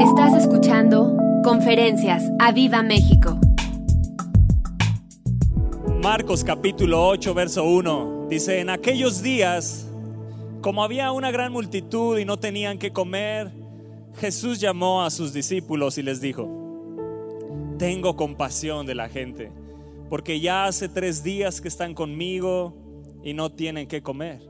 [0.00, 3.40] Estás escuchando Conferencias a Viva México.
[6.02, 8.26] Marcos capítulo 8, verso 1.
[8.28, 9.88] Dice, en aquellos días,
[10.60, 13.50] como había una gran multitud y no tenían que comer,
[14.18, 16.46] Jesús llamó a sus discípulos y les dijo,
[17.78, 19.50] tengo compasión de la gente,
[20.10, 22.76] porque ya hace tres días que están conmigo
[23.24, 24.42] y no tienen que comer.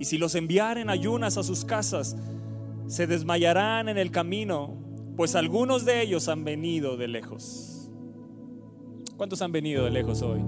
[0.00, 2.16] Y si los enviaren ayunas a sus casas,
[2.88, 4.78] se desmayarán en el camino,
[5.16, 7.90] pues algunos de ellos han venido de lejos.
[9.18, 10.42] ¿Cuántos han venido de lejos hoy?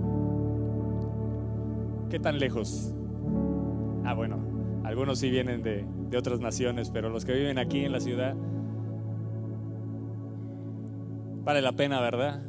[2.09, 2.95] ¿Qué tan lejos?
[4.05, 4.39] Ah, bueno,
[4.85, 8.35] algunos sí vienen de, de otras naciones, pero los que viven aquí en la ciudad,
[11.45, 12.43] vale la pena, ¿verdad?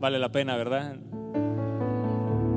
[0.00, 0.96] Vale la pena, ¿verdad?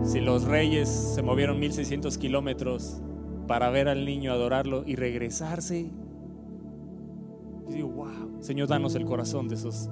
[0.04, 3.02] Si los reyes se movieron 1600 kilómetros
[3.48, 5.92] para ver al niño, adorarlo y regresarse,
[7.68, 9.90] yo digo, wow, Señor, danos el corazón de esos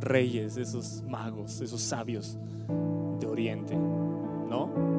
[0.00, 2.38] reyes, de esos magos, de esos sabios
[3.20, 4.98] de Oriente, ¿no?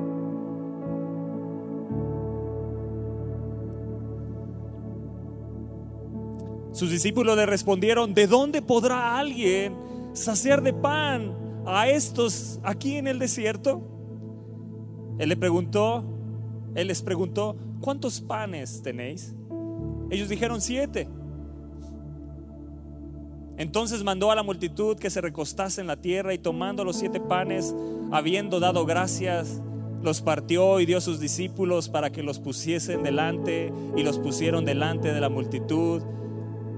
[6.71, 9.75] Sus discípulos le respondieron, ¿de dónde podrá alguien
[10.13, 13.81] saciar de pan a estos aquí en el desierto?
[15.17, 16.05] Él le preguntó,
[16.75, 19.35] él les preguntó, ¿cuántos panes tenéis?
[20.09, 21.07] Ellos dijeron siete.
[23.57, 27.19] Entonces mandó a la multitud que se recostase en la tierra y tomando los siete
[27.19, 27.75] panes,
[28.11, 29.61] habiendo dado gracias,
[30.01, 34.63] los partió y dio a sus discípulos para que los pusiesen delante y los pusieron
[34.63, 36.01] delante de la multitud.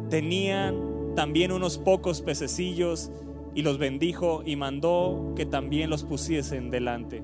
[0.10, 3.12] Tenían también unos pocos pececillos
[3.54, 7.22] y los bendijo y mandó que también los pusiesen delante.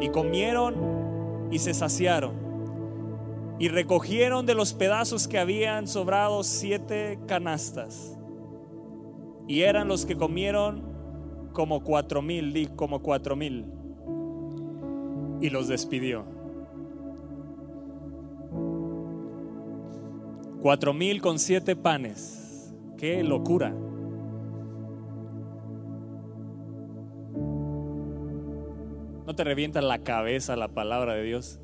[0.00, 0.74] Y comieron
[1.52, 2.43] y se saciaron.
[3.58, 8.18] Y recogieron de los pedazos que habían sobrado siete canastas.
[9.46, 10.82] Y eran los que comieron
[11.52, 13.66] como cuatro mil, como cuatro mil.
[15.40, 16.24] Y los despidió.
[20.60, 22.74] Cuatro mil con siete panes.
[22.96, 23.74] Qué locura.
[29.26, 31.60] ¿No te revienta la cabeza la palabra de Dios?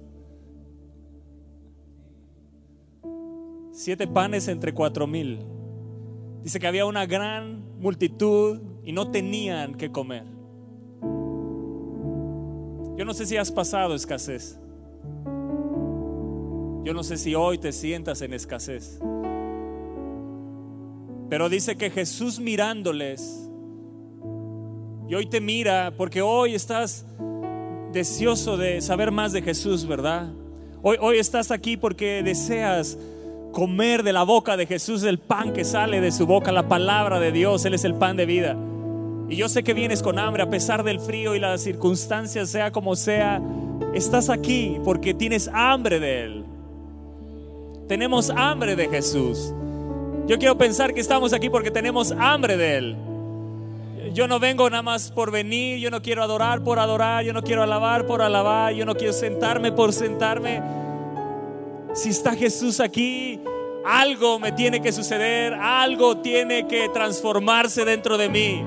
[3.82, 5.38] Siete panes entre cuatro mil.
[6.42, 10.24] Dice que había una gran multitud y no tenían que comer.
[12.98, 14.58] Yo no sé si has pasado escasez.
[16.84, 19.00] Yo no sé si hoy te sientas en escasez.
[21.30, 23.48] Pero dice que Jesús mirándoles,
[25.08, 27.06] y hoy te mira porque hoy estás
[27.94, 30.30] deseoso de saber más de Jesús, ¿verdad?
[30.82, 32.98] Hoy, hoy estás aquí porque deseas
[33.52, 37.20] comer de la boca de Jesús el pan que sale de su boca, la palabra
[37.20, 38.56] de Dios, Él es el pan de vida.
[39.28, 42.72] Y yo sé que vienes con hambre a pesar del frío y las circunstancias, sea
[42.72, 43.40] como sea,
[43.94, 46.44] estás aquí porque tienes hambre de Él.
[47.86, 49.52] Tenemos hambre de Jesús.
[50.26, 52.96] Yo quiero pensar que estamos aquí porque tenemos hambre de Él.
[54.12, 57.42] Yo no vengo nada más por venir, yo no quiero adorar por adorar, yo no
[57.42, 60.60] quiero alabar por alabar, yo no quiero sentarme por sentarme.
[61.92, 63.40] Si está Jesús aquí,
[63.84, 68.64] algo me tiene que suceder, algo tiene que transformarse dentro de mí.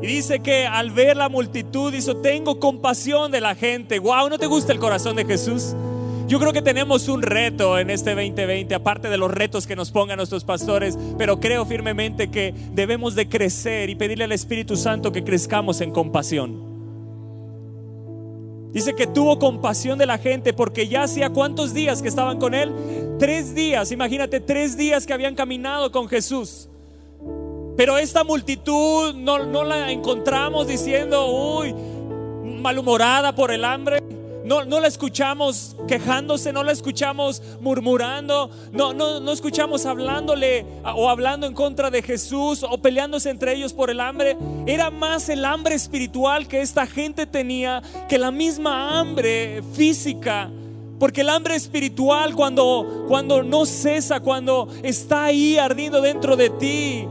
[0.00, 3.98] Y dice que al ver la multitud, hizo, tengo compasión de la gente.
[3.98, 5.74] Wow, ¿no te gusta el corazón de Jesús?
[6.28, 9.90] Yo creo que tenemos un reto en este 2020, aparte de los retos que nos
[9.92, 15.12] pongan nuestros pastores, pero creo firmemente que debemos de crecer y pedirle al Espíritu Santo
[15.12, 16.65] que crezcamos en compasión.
[18.76, 22.52] Dice que tuvo compasión de la gente porque ya hacía cuántos días que estaban con
[22.52, 22.74] él.
[23.18, 26.68] Tres días, imagínate, tres días que habían caminado con Jesús.
[27.74, 31.74] Pero esta multitud no, no la encontramos diciendo, uy,
[32.60, 34.02] malhumorada por el hambre.
[34.46, 41.10] No, no, la escuchamos quejándose, no la escuchamos murmurando, no, no, no escuchamos hablándole o
[41.10, 44.36] hablando en contra de Jesús o peleándose entre ellos por el hambre.
[44.64, 50.48] Era más el hambre espiritual que esta gente tenía que la misma hambre física.
[51.00, 57.08] Porque el hambre espiritual cuando, cuando no cesa, cuando está ahí ardiendo dentro de ti,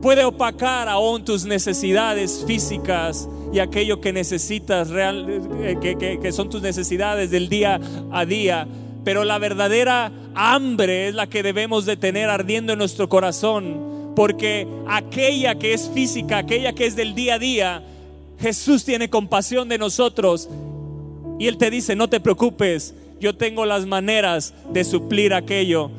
[0.00, 5.26] puede opacar aún tus necesidades físicas y aquello que necesitas real,
[5.62, 7.78] eh, que, que, que, son tus necesidades del día
[8.10, 8.66] a día.
[9.04, 14.66] Pero la verdadera hambre es la que debemos de tener ardiendo en nuestro corazón, porque
[14.88, 17.82] aquella que es física, aquella que es del día a día,
[18.40, 20.48] Jesús tiene compasión de nosotros
[21.38, 25.90] y Él te dice, no te preocupes, yo tengo las maneras de suplir aquello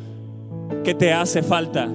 [0.84, 1.90] que te hace falta.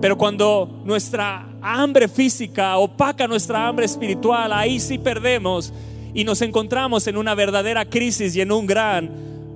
[0.00, 5.72] Pero cuando nuestra hambre física opaca nuestra hambre espiritual, ahí sí perdemos
[6.12, 9.10] y nos encontramos en una verdadera crisis y en un gran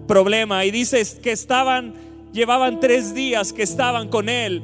[0.07, 0.65] problema.
[0.65, 1.95] Y dices que estaban,
[2.33, 4.63] llevaban tres días que estaban con Él.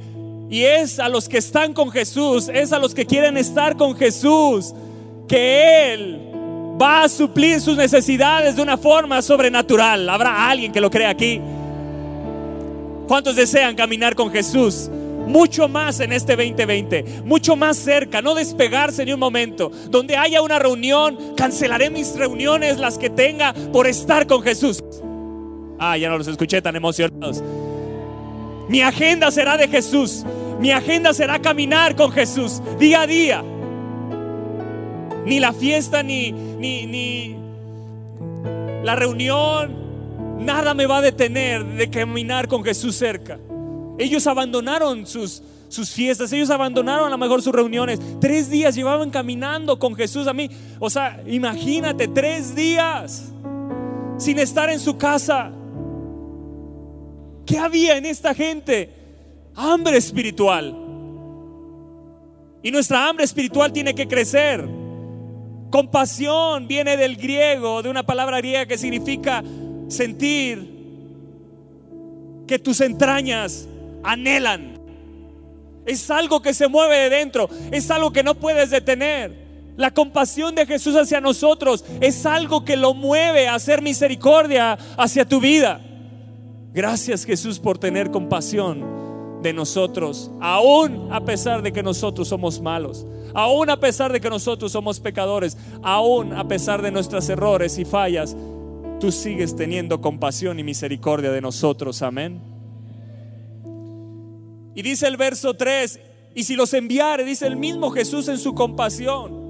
[0.50, 3.96] Y es a los que están con Jesús, es a los que quieren estar con
[3.96, 4.74] Jesús,
[5.26, 6.18] que Él
[6.80, 10.08] va a suplir sus necesidades de una forma sobrenatural.
[10.08, 11.40] ¿Habrá alguien que lo crea aquí?
[13.08, 14.90] ¿Cuántos desean caminar con Jesús?
[15.26, 19.70] Mucho más en este 2020, mucho más cerca, no despegarse ni un momento.
[19.90, 24.82] Donde haya una reunión, cancelaré mis reuniones, las que tenga, por estar con Jesús.
[25.78, 27.42] Ah, ya no los escuché tan emocionados.
[28.68, 30.24] Mi agenda será de Jesús.
[30.60, 33.42] Mi agenda será caminar con Jesús día a día.
[35.24, 37.36] Ni la fiesta, ni, ni, ni
[38.84, 43.38] la reunión, nada me va a detener de caminar con Jesús cerca.
[43.98, 48.00] Ellos abandonaron sus, sus fiestas, ellos abandonaron a lo mejor sus reuniones.
[48.20, 50.50] Tres días llevaban caminando con Jesús a mí.
[50.78, 53.32] O sea, imagínate, tres días
[54.18, 55.50] sin estar en su casa.
[57.46, 58.90] ¿Qué había en esta gente?
[59.54, 60.76] Hambre espiritual.
[62.62, 64.66] Y nuestra hambre espiritual tiene que crecer.
[65.70, 69.42] Compasión viene del griego, de una palabra griega que significa
[69.88, 70.70] sentir
[72.46, 73.68] que tus entrañas
[74.02, 74.80] anhelan.
[75.86, 79.42] Es algo que se mueve de dentro, es algo que no puedes detener.
[79.76, 85.26] La compasión de Jesús hacia nosotros es algo que lo mueve a hacer misericordia hacia
[85.26, 85.80] tu vida.
[86.74, 93.06] Gracias Jesús por tener compasión de nosotros, aún a pesar de que nosotros somos malos,
[93.34, 97.84] aún a pesar de que nosotros somos pecadores, aún a pesar de nuestros errores y
[97.84, 98.36] fallas,
[99.00, 102.02] tú sigues teniendo compasión y misericordia de nosotros.
[102.02, 102.51] Amén.
[104.74, 106.00] Y dice el verso 3,
[106.34, 109.42] y si los enviare, dice el mismo Jesús en su compasión.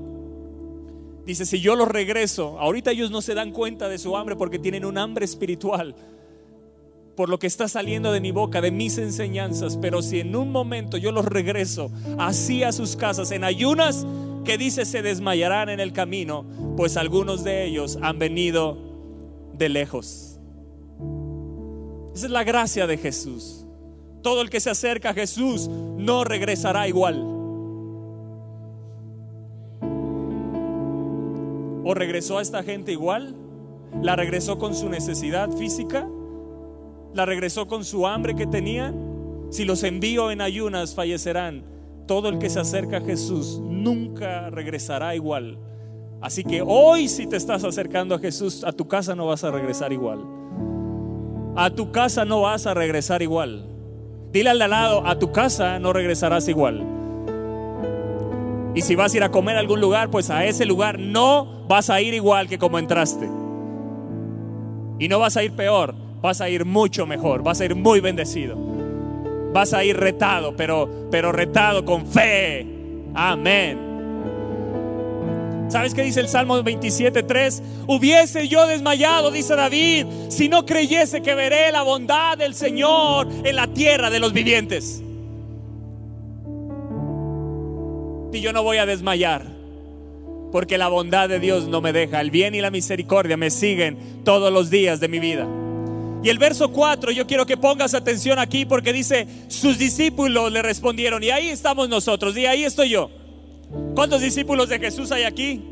[1.25, 4.59] Dice, si yo los regreso, ahorita ellos no se dan cuenta de su hambre porque
[4.59, 5.95] tienen un hambre espiritual
[7.17, 10.51] por lo que está saliendo de mi boca, de mis enseñanzas, pero si en un
[10.51, 14.07] momento yo los regreso así a sus casas en ayunas,
[14.45, 16.47] que dice se desmayarán en el camino,
[16.77, 18.79] pues algunos de ellos han venido
[19.55, 20.39] de lejos.
[22.15, 23.62] Esa es la gracia de Jesús.
[24.23, 27.23] Todo el que se acerca a Jesús no regresará igual.
[31.85, 33.35] ¿O regresó a esta gente igual?
[34.01, 36.09] ¿La regresó con su necesidad física?
[37.13, 39.49] ¿La regresó con su hambre que tenían?
[39.51, 41.65] Si los envío en ayunas, fallecerán.
[42.07, 45.59] Todo el que se acerca a Jesús nunca regresará igual.
[46.21, 49.51] Así que hoy si te estás acercando a Jesús, a tu casa no vas a
[49.51, 50.21] regresar igual.
[51.57, 53.72] A tu casa no vas a regresar igual.
[54.33, 56.85] Dile al de al lado, a tu casa no regresarás igual.
[58.75, 61.67] Y si vas a ir a comer a algún lugar, pues a ese lugar no
[61.69, 63.29] vas a ir igual que como entraste.
[64.99, 68.01] Y no vas a ir peor, vas a ir mucho mejor, vas a ir muy
[68.01, 68.57] bendecido.
[69.53, 72.67] Vas a ir retado, pero, pero retado con fe.
[73.15, 73.92] Amén.
[75.73, 77.63] ¿Sabes qué dice el Salmo 27.3?
[77.87, 83.57] Hubiese yo desmayado, dice David, si no creyese que veré la bondad del Señor en
[83.57, 85.03] la tierra de los vivientes.
[88.35, 89.47] Y yo no voy a desmayar,
[90.53, 92.21] porque la bondad de Dios no me deja.
[92.21, 95.49] El bien y la misericordia me siguen todos los días de mi vida.
[96.23, 100.61] Y el verso 4, yo quiero que pongas atención aquí porque dice, sus discípulos le
[100.61, 103.22] respondieron, y ahí estamos nosotros, y ahí estoy yo.
[103.95, 105.63] ¿Cuántos discípulos de Jesús hay aquí?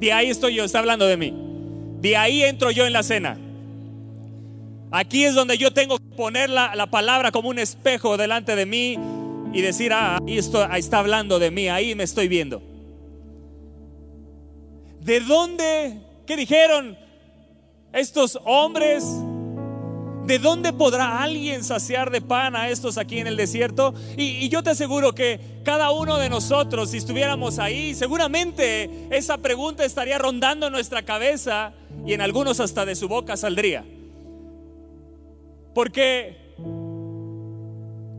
[0.00, 1.34] De ahí estoy yo, está hablando de mí.
[2.00, 3.38] De ahí entro yo en la cena.
[4.90, 8.96] Aquí es donde yo tengo que poner la, palabra como un espejo delante de mí
[9.52, 10.38] y decir, ah, ahí,
[10.70, 12.62] ahí está hablando de mí, ahí me estoy viendo.
[15.00, 16.00] ¿De dónde?
[16.26, 16.96] ¿Qué dijeron
[17.92, 19.04] estos hombres?
[20.26, 23.94] ¿De dónde podrá alguien saciar de pan a estos aquí en el desierto?
[24.16, 29.84] Y, yo te aseguro que cada uno de nosotros, si estuviéramos ahí, seguramente esa pregunta
[29.84, 31.72] estaría rondando nuestra cabeza
[32.04, 33.84] y en algunos hasta de su boca saldría.
[35.72, 36.36] Porque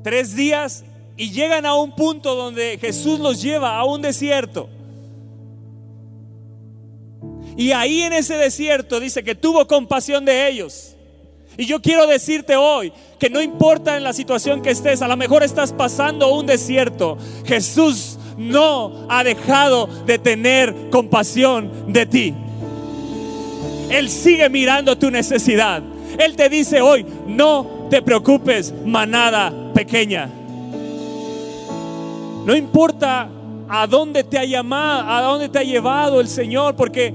[0.01, 0.85] tres días
[1.17, 4.69] y llegan a un punto donde Jesús los lleva a un desierto.
[7.57, 10.96] Y ahí en ese desierto dice que tuvo compasión de ellos
[11.57, 15.17] y yo quiero decirte hoy que no importa en la situación que estés, a lo
[15.17, 22.33] mejor estás pasando un desierto, Jesús no ha dejado de tener compasión de ti.
[23.89, 25.81] Él sigue mirando tu necesidad.
[26.19, 30.29] Él te dice hoy, no te preocupes, manada pequeña.
[32.45, 33.29] No importa
[33.67, 37.13] a dónde te ha llamado, a dónde te ha llevado el Señor, porque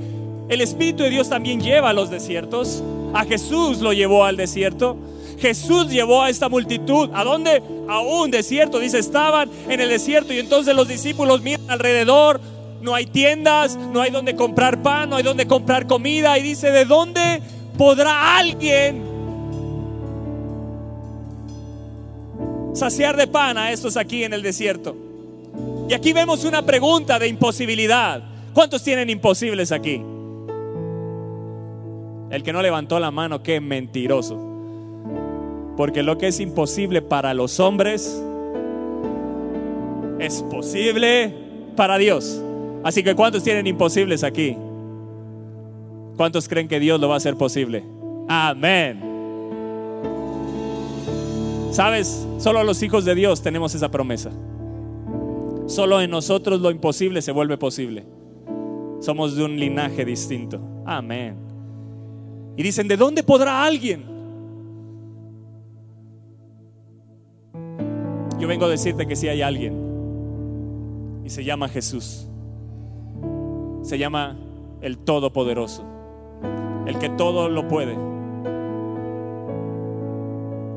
[0.48, 2.82] el Espíritu de Dios también lleva a los desiertos.
[3.14, 4.96] A Jesús lo llevó al desierto.
[5.38, 7.10] Jesús llevó a esta multitud.
[7.12, 7.62] ¿A dónde?
[7.88, 8.78] A un desierto.
[8.78, 12.40] Dice, estaban en el desierto y entonces los discípulos miran alrededor.
[12.80, 16.38] No hay tiendas, no hay donde comprar pan, no hay donde comprar comida.
[16.38, 17.42] Y dice, ¿de dónde
[17.76, 19.02] podrá alguien
[22.74, 24.96] saciar de pan a estos aquí en el desierto?
[25.88, 28.22] Y aquí vemos una pregunta de imposibilidad.
[28.54, 30.00] ¿Cuántos tienen imposibles aquí?
[32.32, 34.40] El que no levantó la mano, qué mentiroso.
[35.76, 38.22] Porque lo que es imposible para los hombres
[40.18, 41.34] es posible
[41.76, 42.42] para Dios.
[42.84, 44.56] Así que ¿cuántos tienen imposibles aquí?
[46.16, 47.84] ¿Cuántos creen que Dios lo va a hacer posible?
[48.30, 48.98] Amén.
[51.70, 52.26] ¿Sabes?
[52.38, 54.30] Solo los hijos de Dios tenemos esa promesa.
[55.66, 58.06] Solo en nosotros lo imposible se vuelve posible.
[59.00, 60.60] Somos de un linaje distinto.
[60.86, 61.51] Amén.
[62.56, 64.04] Y dicen, ¿de dónde podrá alguien?
[68.38, 71.22] Yo vengo a decirte que si hay alguien.
[71.24, 72.28] Y se llama Jesús.
[73.82, 74.36] Se llama
[74.80, 75.84] el Todopoderoso.
[76.86, 77.96] El que todo lo puede.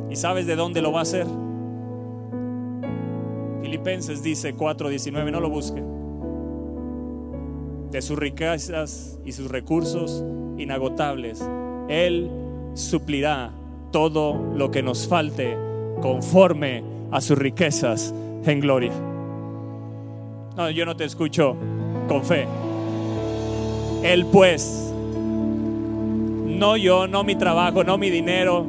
[0.10, 1.25] ¿Y sabes de dónde lo va a hacer?
[3.62, 5.86] Filipenses dice 4:19, no lo busquen.
[7.91, 10.24] De sus riquezas y sus recursos
[10.58, 11.44] inagotables,
[11.88, 12.30] Él
[12.74, 13.51] suplirá
[13.92, 15.58] todo lo que nos falte
[16.01, 18.13] conforme a sus riquezas
[18.46, 18.92] en gloria.
[20.58, 21.56] No, yo no te escucho
[22.08, 22.48] con fe.
[24.04, 24.94] Él pues,
[26.46, 28.65] no yo, no mi trabajo, no mi dinero,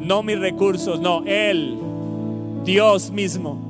[0.00, 1.76] no mis recursos, no, Él,
[2.64, 3.66] Dios mismo,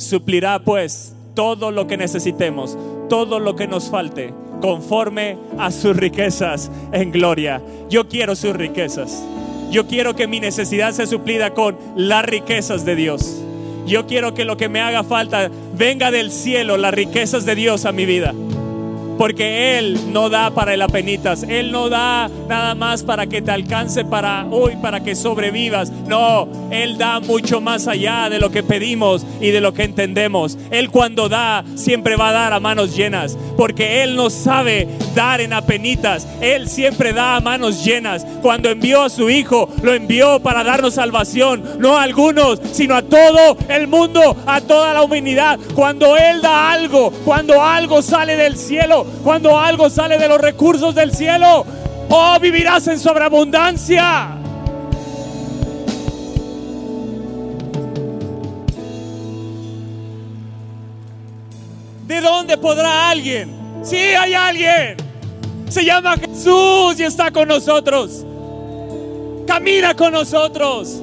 [0.00, 2.78] Suplirá pues todo lo que necesitemos,
[3.10, 7.60] todo lo que nos falte, conforme a sus riquezas en gloria.
[7.88, 9.24] Yo quiero sus riquezas.
[9.70, 13.40] Yo quiero que mi necesidad sea suplida con las riquezas de Dios.
[13.86, 17.84] Yo quiero que lo que me haga falta venga del cielo, las riquezas de Dios
[17.84, 18.34] a mi vida
[19.20, 23.50] porque Él no da para el apenitas, Él no da nada más para que te
[23.50, 25.90] alcance para hoy, para que sobrevivas.
[25.90, 30.56] No, Él da mucho más allá de lo que pedimos y de lo que entendemos.
[30.70, 35.42] Él cuando da, siempre va a dar a manos llenas, porque Él no sabe dar
[35.42, 38.24] en apenitas, Él siempre da a manos llenas.
[38.40, 43.02] Cuando envió a su Hijo, lo envió para darnos salvación, no a algunos, sino a
[43.02, 45.58] todo el mundo, a toda la humanidad.
[45.74, 50.94] Cuando Él da algo, cuando algo sale del cielo, cuando algo sale de los recursos
[50.94, 51.66] del cielo,
[52.08, 54.36] oh, vivirás en sobreabundancia.
[62.06, 63.54] ¿De dónde podrá alguien?
[63.84, 64.96] Sí, hay alguien.
[65.68, 68.26] Se llama Jesús y está con nosotros.
[69.46, 71.02] Camina con nosotros.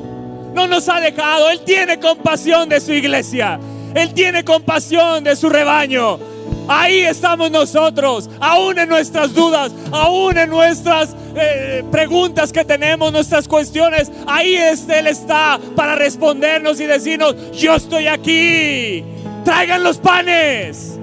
[0.54, 1.50] No nos ha dejado.
[1.50, 3.60] Él tiene compasión de su iglesia.
[3.96, 6.20] Él tiene compasión de su rebaño.
[6.68, 13.48] Ahí estamos nosotros, aún en nuestras dudas, aún en nuestras eh, preguntas que tenemos, nuestras
[13.48, 14.12] cuestiones.
[14.26, 19.04] Ahí Él está para respondernos y decirnos, yo estoy aquí.
[19.46, 21.00] Traigan los panes.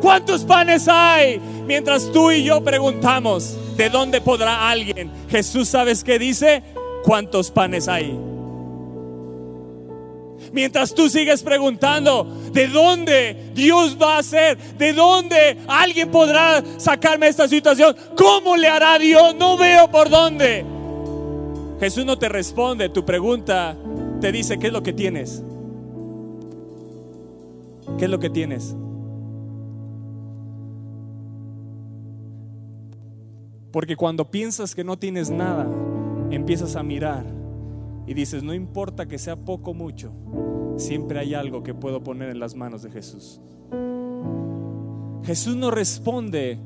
[0.00, 1.40] ¿Cuántos panes hay?
[1.66, 5.10] Mientras tú y yo preguntamos, ¿de dónde podrá alguien?
[5.30, 6.62] Jesús, ¿sabes qué dice?
[7.02, 8.35] ¿Cuántos panes hay?
[10.56, 14.56] Mientras tú sigues preguntando, ¿de dónde Dios va a hacer?
[14.78, 17.94] ¿De dónde alguien podrá sacarme de esta situación?
[18.16, 19.36] ¿Cómo le hará Dios?
[19.36, 20.64] No veo por dónde.
[21.78, 23.76] Jesús no te responde, tu pregunta
[24.22, 25.42] te dice, ¿qué es lo que tienes?
[27.98, 28.74] ¿Qué es lo que tienes?
[33.72, 35.66] Porque cuando piensas que no tienes nada,
[36.30, 37.35] empiezas a mirar
[38.06, 40.12] y dices, no importa que sea poco o mucho,
[40.76, 43.40] siempre hay algo que puedo poner en las manos de Jesús.
[45.24, 46.58] Jesús no responde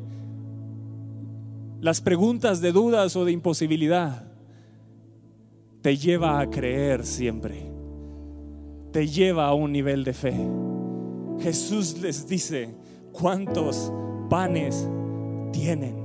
[1.81, 4.31] las preguntas de dudas o de imposibilidad.
[5.81, 7.71] Te lleva a creer siempre.
[8.93, 10.35] Te lleva a un nivel de fe.
[11.39, 12.75] Jesús les dice,
[13.13, 13.91] ¿cuántos
[14.29, 14.87] panes
[15.53, 16.00] tienen?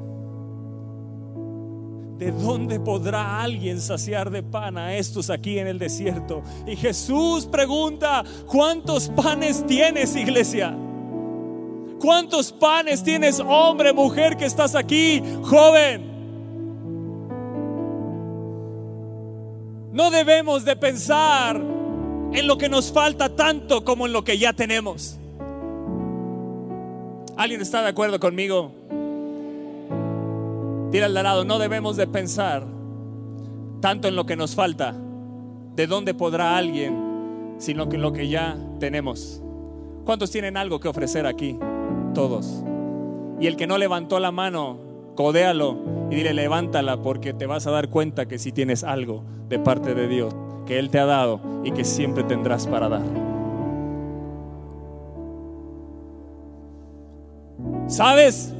[2.17, 6.43] ¿De dónde podrá alguien saciar de pan a estos aquí en el desierto?
[6.65, 10.73] Y Jesús pregunta, ¿cuántos panes tienes, iglesia?
[11.99, 16.15] ¿Cuántos panes tienes, hombre, mujer que estás aquí, joven?
[19.91, 24.53] No debemos de pensar en lo que nos falta tanto como en lo que ya
[24.53, 25.19] tenemos.
[27.35, 28.84] ¿Alguien está de acuerdo conmigo?
[30.95, 32.65] Tira al lado, no debemos de pensar
[33.81, 34.95] tanto en lo que nos falta.
[35.75, 39.43] ¿De dónde podrá alguien sino que en lo que ya tenemos?
[40.05, 41.59] ¿Cuántos tienen algo que ofrecer aquí?
[42.13, 42.63] Todos.
[43.41, 44.77] Y el que no levantó la mano,
[45.15, 45.79] codéalo
[46.11, 49.95] y dile, levántala porque te vas a dar cuenta que si tienes algo de parte
[49.95, 50.33] de Dios
[50.65, 53.03] que Él te ha dado y que siempre tendrás para dar.
[57.87, 58.54] ¿Sabes?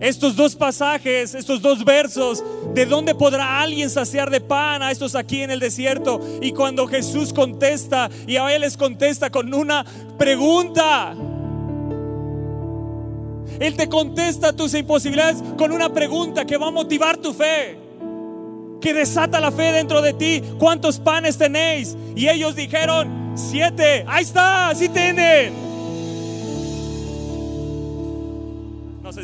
[0.00, 2.42] Estos dos pasajes, estos dos versos,
[2.72, 6.20] ¿de dónde podrá alguien saciar de pan a estos aquí en el desierto?
[6.40, 9.84] Y cuando Jesús contesta, y a Él les contesta con una
[10.16, 11.14] pregunta.
[13.58, 17.78] Él te contesta tus imposibilidades con una pregunta que va a motivar tu fe,
[18.80, 20.42] que desata la fe dentro de ti.
[20.58, 21.94] ¿Cuántos panes tenéis?
[22.16, 24.06] Y ellos dijeron, siete.
[24.08, 25.69] Ahí está, sí tienen.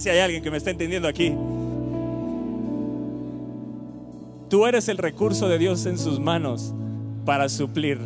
[0.00, 1.34] Si hay alguien que me está entendiendo aquí.
[4.48, 6.72] Tú eres el recurso de Dios en sus manos
[7.24, 7.98] para suplir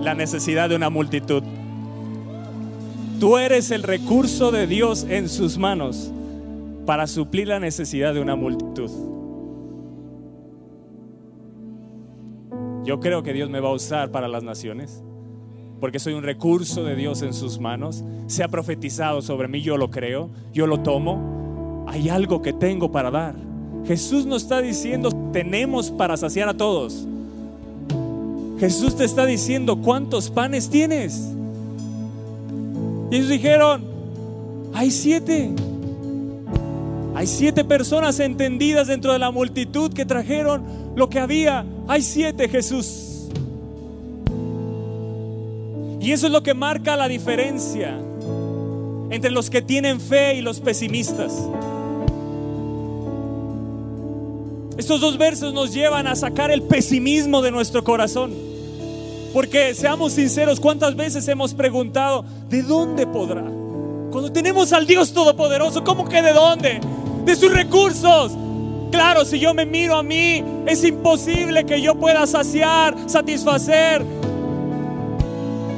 [0.00, 1.42] la necesidad de una multitud.
[3.18, 6.12] Tú eres el recurso de Dios en sus manos
[6.86, 8.90] para suplir la necesidad de una multitud.
[12.84, 15.02] Yo creo que Dios me va a usar para las naciones,
[15.80, 18.04] porque soy un recurso de Dios en sus manos.
[18.26, 21.84] Se ha profetizado sobre mí, yo lo creo, yo lo tomo.
[21.88, 23.34] Hay algo que tengo para dar.
[23.86, 27.06] Jesús nos está diciendo, tenemos para saciar a todos.
[28.58, 31.32] Jesús te está diciendo, ¿cuántos panes tienes?
[33.10, 33.84] Y ellos dijeron,
[34.74, 35.50] hay siete.
[37.14, 40.62] Hay siete personas entendidas dentro de la multitud que trajeron
[40.94, 41.64] lo que había.
[41.86, 43.17] Hay siete, Jesús.
[46.08, 47.94] Y eso es lo que marca la diferencia
[49.10, 51.34] entre los que tienen fe y los pesimistas.
[54.78, 58.32] Estos dos versos nos llevan a sacar el pesimismo de nuestro corazón.
[59.34, 63.44] Porque seamos sinceros, ¿cuántas veces hemos preguntado, ¿de dónde podrá?
[64.10, 66.80] Cuando tenemos al Dios Todopoderoso, ¿cómo que de dónde?
[67.26, 68.32] De sus recursos.
[68.90, 74.02] Claro, si yo me miro a mí, es imposible que yo pueda saciar, satisfacer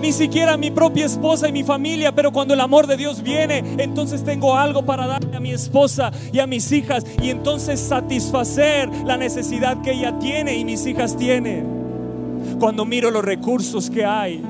[0.01, 3.23] ni siquiera a mi propia esposa y mi familia, pero cuando el amor de Dios
[3.23, 7.81] viene, entonces tengo algo para darle a mi esposa y a mis hijas y entonces
[7.81, 12.59] satisfacer la necesidad que ella tiene y mis hijas tienen.
[12.59, 14.43] Cuando miro los recursos que hay,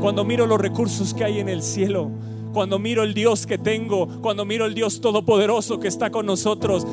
[0.00, 2.10] cuando miro los recursos que hay en el cielo,
[2.52, 6.86] cuando miro el Dios que tengo, cuando miro el Dios todopoderoso que está con nosotros,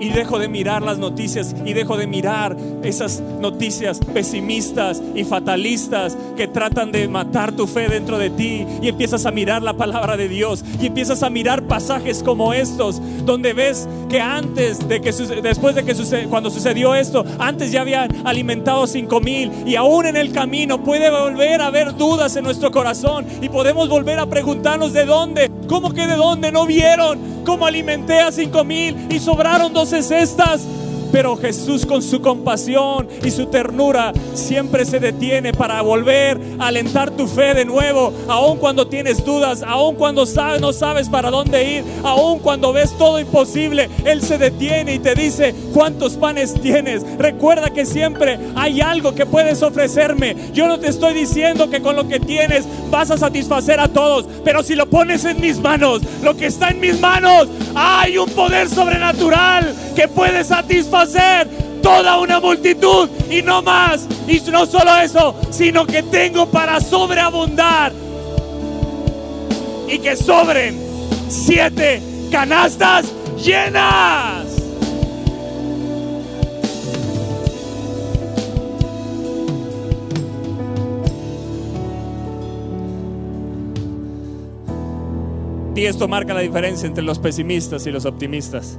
[0.00, 6.16] y dejo de mirar las noticias y dejo de mirar esas noticias pesimistas y fatalistas
[6.36, 10.16] que tratan de matar tu fe dentro de ti y empiezas a mirar la palabra
[10.16, 15.12] de Dios y empiezas a mirar pasajes como estos donde ves que antes de que
[15.42, 15.94] después de que
[16.28, 21.10] cuando sucedió esto antes ya habían alimentado cinco mil y aún en el camino puede
[21.10, 25.92] volver a haber dudas en nuestro corazón y podemos volver a preguntarnos de dónde ¿Cómo
[25.92, 30.66] que de dónde no vieron cómo alimenté a cinco mil y sobraron doce cestas?
[31.12, 37.10] Pero Jesús con su compasión y su ternura siempre se detiene para volver a alentar
[37.10, 41.76] tu fe de nuevo, aun cuando tienes dudas, aun cuando sabes, no sabes para dónde
[41.76, 47.04] ir, aun cuando ves todo imposible, Él se detiene y te dice, ¿cuántos panes tienes?
[47.18, 50.36] Recuerda que siempre hay algo que puedes ofrecerme.
[50.52, 54.26] Yo no te estoy diciendo que con lo que tienes vas a satisfacer a todos,
[54.44, 58.28] pero si lo pones en mis manos, lo que está en mis manos, hay un
[58.30, 61.48] poder sobrenatural que puede satisfacer
[61.82, 64.06] toda una multitud y no más.
[64.28, 67.92] Y no solo eso, sino que tengo para sobreabundar
[69.88, 70.80] y que sobren
[71.28, 73.06] siete canastas
[73.44, 74.46] llenas.
[85.74, 88.78] Y esto marca la diferencia entre los pesimistas y los optimistas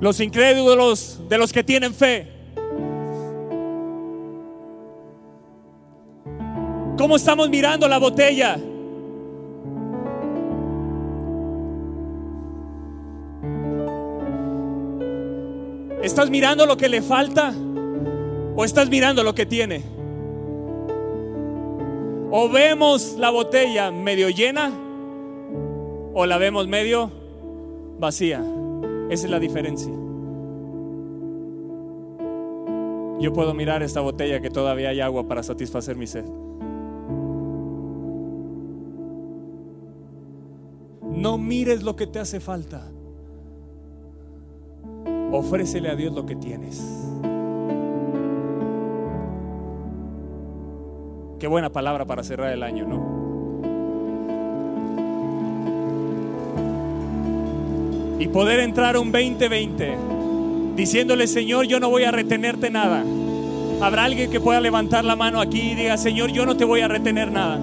[0.00, 2.28] los incrédulos de los que tienen fe.
[6.96, 8.56] ¿Cómo estamos mirando la botella?
[16.02, 17.52] ¿Estás mirando lo que le falta
[18.54, 19.82] o estás mirando lo que tiene?
[22.30, 24.70] O vemos la botella medio llena
[26.14, 27.10] o la vemos medio
[27.98, 28.42] vacía.
[29.10, 29.92] Esa es la diferencia.
[33.24, 36.26] yo puedo mirar esta botella que todavía hay agua para satisfacer mi sed.
[41.10, 42.82] No mires lo que te hace falta.
[45.32, 46.84] Ofrécele a Dios lo que tienes.
[51.38, 53.23] Qué buena palabra para cerrar el año, ¿no?
[58.18, 59.96] Y poder entrar un 2020
[60.76, 63.04] diciéndole, Señor, yo no voy a retenerte nada.
[63.80, 66.80] Habrá alguien que pueda levantar la mano aquí y diga, Señor, yo no te voy
[66.80, 67.58] a retener nada.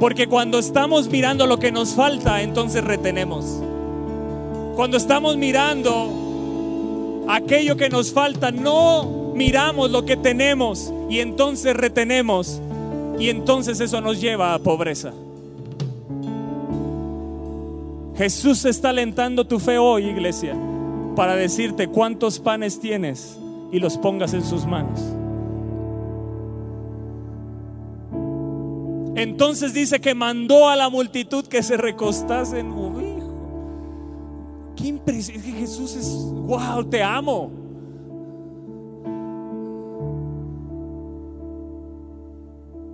[0.00, 3.62] Porque cuando estamos mirando lo que nos falta, entonces retenemos.
[4.74, 12.60] Cuando estamos mirando aquello que nos falta, no miramos lo que tenemos y entonces retenemos.
[13.18, 15.12] Y entonces eso nos lleva a pobreza.
[18.16, 20.56] Jesús está alentando tu fe hoy, iglesia,
[21.14, 23.38] para decirte cuántos panes tienes
[23.70, 25.00] y los pongas en sus manos.
[29.16, 32.70] Entonces dice que mandó a la multitud que se recostasen.
[32.70, 33.34] Oh, hijo,
[34.76, 35.42] qué impresión.
[35.42, 36.08] Jesús es,
[36.46, 37.50] wow, te amo.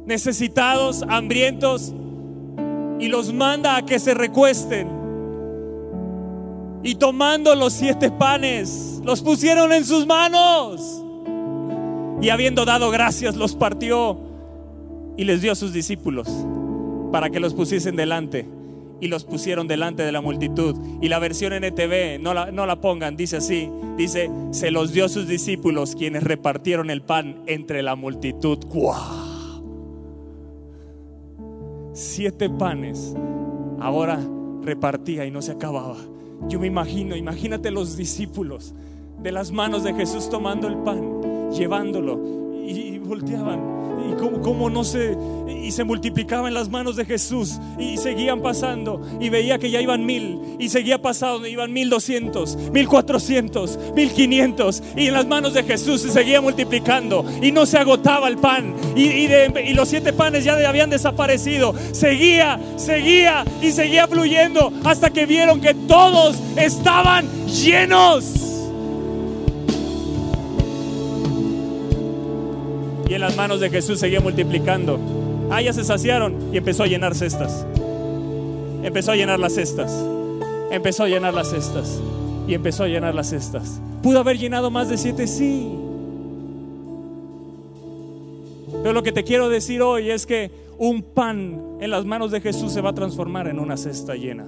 [0.06, 1.92] Necesitados, hambrientos,
[2.98, 5.01] y los manda a que se recuesten.
[6.83, 11.03] Y tomando los siete panes, los pusieron en sus manos.
[12.21, 14.18] Y habiendo dado gracias, los partió
[15.16, 16.29] y les dio a sus discípulos
[17.12, 18.49] para que los pusiesen delante
[19.01, 20.77] y los pusieron delante de la multitud.
[21.01, 25.07] Y la versión NTV, no la, no la pongan, dice así, dice, se los dio
[25.07, 28.59] a sus discípulos quienes repartieron el pan entre la multitud.
[31.92, 33.14] Siete panes,
[33.81, 34.21] ahora
[34.62, 35.97] repartía y no se acababa.
[36.48, 38.74] Yo me imagino, imagínate los discípulos
[39.22, 42.20] de las manos de Jesús tomando el pan, llevándolo
[42.66, 43.82] y volteaban
[44.12, 45.16] y cómo, no se
[45.62, 49.81] y se multiplicaba en las manos de Jesús y seguían pasando y veía que ya
[49.81, 55.27] iban mil y seguía pasando, iban mil doscientos, mil cuatrocientos, mil quinientos y en las
[55.27, 59.88] manos de Jesús se seguía multiplicando y no se agotaba el pan y, y los
[59.88, 66.37] siete panes ya habían desaparecido, seguía, seguía y seguía fluyendo hasta que vieron que todos
[66.57, 68.51] estaban llenos.
[73.12, 74.98] Y en las manos de Jesús seguía multiplicando.
[75.51, 77.66] Ah, se saciaron y empezó a llenar cestas.
[78.83, 79.92] Empezó a llenar las cestas.
[80.70, 82.01] Empezó a llenar las cestas.
[82.48, 83.83] Y empezó a llenar las cestas.
[84.03, 85.27] ¿Pudo haber llenado más de siete?
[85.27, 85.68] Sí.
[88.83, 92.40] Pero lo que te quiero decir hoy es que un pan en las manos de
[92.40, 94.46] Jesús se va a transformar en una cesta llena.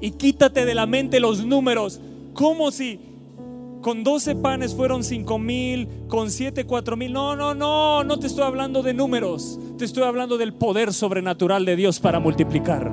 [0.00, 2.00] Y quítate de la mente los números,
[2.32, 3.07] como si
[3.80, 7.12] con 12 panes fueron 5 mil, con 7 4 mil.
[7.12, 11.64] No, no, no, no te estoy hablando de números, te estoy hablando del poder sobrenatural
[11.64, 12.90] de Dios para multiplicar.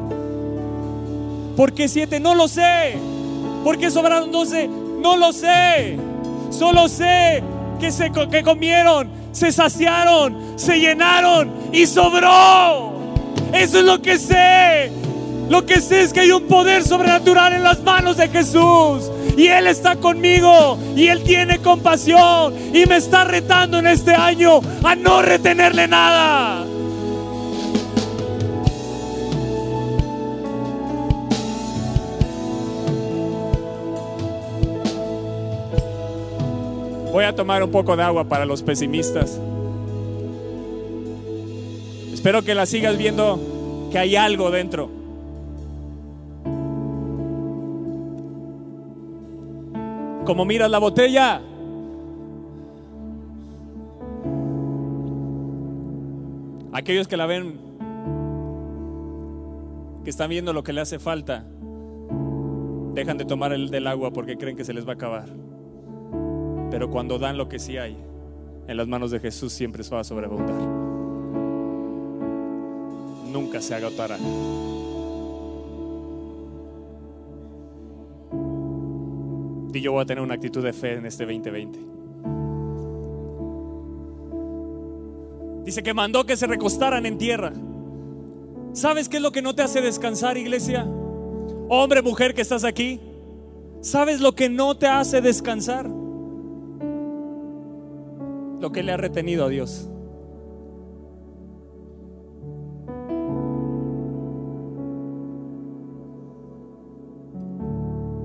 [1.55, 2.19] ¿Por qué 7?
[2.19, 2.97] No lo sé.
[3.63, 4.67] ¿Por qué sobraron 12?
[5.01, 5.97] No lo sé.
[6.49, 7.41] Solo sé
[7.79, 12.93] que, se, que comieron, se saciaron, se llenaron y sobró.
[13.53, 14.91] Eso es lo que sé.
[15.49, 19.11] Lo que sé es que hay un poder sobrenatural en las manos de Jesús.
[19.37, 20.77] Y Él está conmigo.
[20.95, 22.53] Y Él tiene compasión.
[22.73, 26.65] Y me está retando en este año a no retenerle nada.
[37.11, 39.39] Voy a tomar un poco de agua para los pesimistas.
[42.13, 43.39] Espero que la sigas viendo
[43.89, 45.04] que hay algo dentro.
[50.25, 51.41] Como miras la botella.
[56.73, 57.57] Aquellos que la ven,
[60.03, 61.45] que están viendo lo que le hace falta,
[62.93, 65.29] dejan de tomar el del agua porque creen que se les va a acabar.
[66.69, 67.95] Pero cuando dan lo que sí hay,
[68.67, 70.55] en las manos de Jesús siempre se va a sobreabundar.
[73.31, 74.17] Nunca se agotará.
[79.75, 81.79] Y yo voy a tener una actitud de fe en este 2020.
[85.65, 87.51] Dice que mandó que se recostaran en tierra.
[88.73, 90.87] ¿Sabes qué es lo que no te hace descansar, iglesia?
[91.69, 92.99] Hombre, mujer que estás aquí.
[93.81, 95.87] ¿Sabes lo que no te hace descansar?
[98.59, 99.89] Lo que le ha retenido a Dios.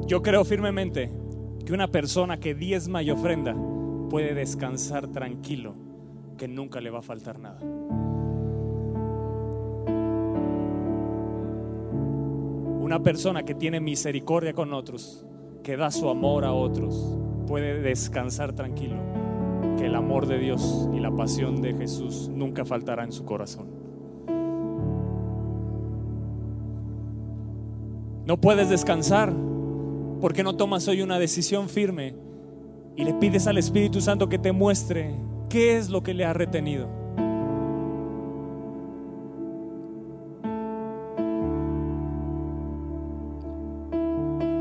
[0.07, 1.20] Yo creo firmemente
[1.71, 3.55] que una persona que diezma y ofrenda
[4.11, 5.77] puede descansar tranquilo,
[6.37, 7.61] que nunca le va a faltar nada.
[12.81, 15.25] Una persona que tiene misericordia con otros,
[15.63, 18.97] que da su amor a otros, puede descansar tranquilo,
[19.79, 23.69] que el amor de Dios y la pasión de Jesús nunca faltará en su corazón.
[28.27, 29.33] No puedes descansar
[30.21, 32.15] porque no tomas hoy una decisión firme
[32.97, 35.15] y le pides al Espíritu Santo que te muestre
[35.49, 36.89] qué es lo que le ha retenido.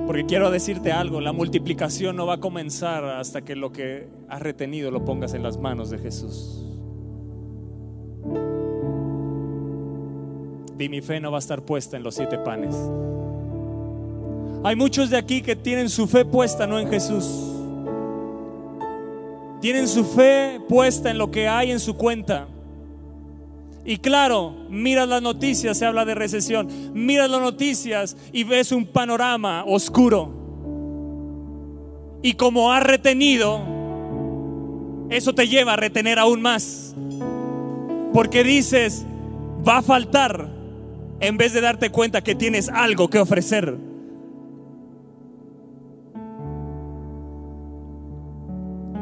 [0.07, 4.41] Porque quiero decirte algo, la multiplicación no va a comenzar hasta que lo que has
[4.41, 6.65] retenido lo pongas en las manos de Jesús.
[10.79, 12.75] Y mi fe no va a estar puesta en los siete panes.
[14.63, 17.25] Hay muchos de aquí que tienen su fe puesta no en Jesús.
[19.61, 22.47] Tienen su fe puesta en lo que hay en su cuenta.
[23.85, 26.67] Y claro, miras las noticias, se habla de recesión.
[26.93, 30.31] Miras las noticias y ves un panorama oscuro.
[32.21, 33.61] Y como has retenido,
[35.09, 36.93] eso te lleva a retener aún más.
[38.13, 39.05] Porque dices,
[39.65, 40.49] va a faltar,
[41.21, 43.88] en vez de darte cuenta que tienes algo que ofrecer.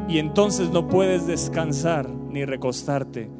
[0.08, 3.30] Y entonces no puedes descansar ni recostarte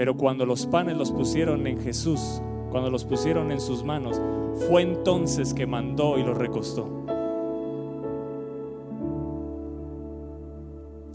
[0.00, 4.18] pero cuando los panes los pusieron en Jesús, cuando los pusieron en sus manos,
[4.66, 6.88] fue entonces que mandó y los recostó.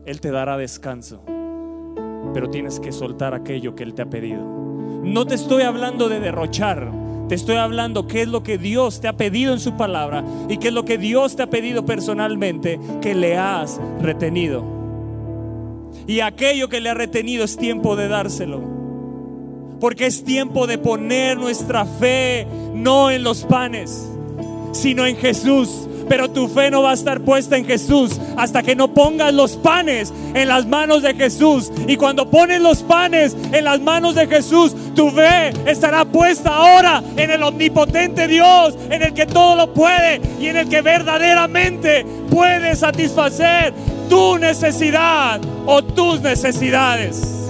[0.06, 1.24] Él te dará descanso,
[2.32, 4.44] pero tienes que soltar aquello que Él te ha pedido.
[4.44, 6.92] No te estoy hablando de derrochar,
[7.28, 10.58] te estoy hablando qué es lo que Dios te ha pedido en su palabra y
[10.58, 14.64] qué es lo que Dios te ha pedido personalmente que le has retenido.
[16.08, 18.62] Y aquello que le ha retenido es tiempo de dárselo.
[19.80, 24.10] Porque es tiempo de poner nuestra fe no en los panes,
[24.76, 25.88] sino en Jesús.
[26.08, 29.56] Pero tu fe no va a estar puesta en Jesús hasta que no pongas los
[29.56, 31.72] panes en las manos de Jesús.
[31.88, 37.04] Y cuando pones los panes en las manos de Jesús, tu fe estará puesta ahora
[37.18, 42.06] en el omnipotente Dios, en el que todo lo puede y en el que verdaderamente
[42.30, 43.74] puede satisfacer
[44.08, 47.50] tu necesidad o tus necesidades.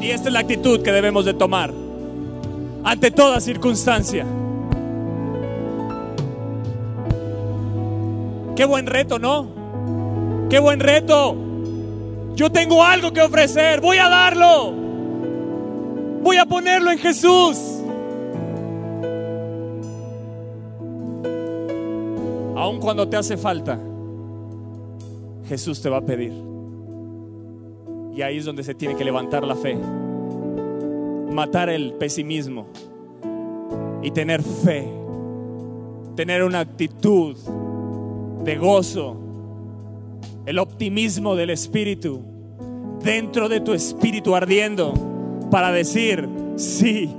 [0.00, 1.89] Y esta es la actitud que debemos de tomar
[2.84, 4.24] ante toda circunstancia.
[8.56, 10.48] Qué buen reto, ¿no?
[10.50, 11.36] Qué buen reto.
[12.34, 14.72] Yo tengo algo que ofrecer, voy a darlo.
[16.22, 17.58] Voy a ponerlo en Jesús.
[22.56, 23.78] Aun cuando te hace falta,
[25.48, 26.32] Jesús te va a pedir.
[28.14, 29.78] Y ahí es donde se tiene que levantar la fe.
[31.30, 32.66] Matar el pesimismo
[34.02, 34.88] y tener fe.
[36.16, 37.36] Tener una actitud
[38.44, 39.16] de gozo.
[40.46, 42.22] El optimismo del espíritu.
[43.02, 44.94] Dentro de tu espíritu ardiendo.
[45.50, 47.10] Para decir, sí,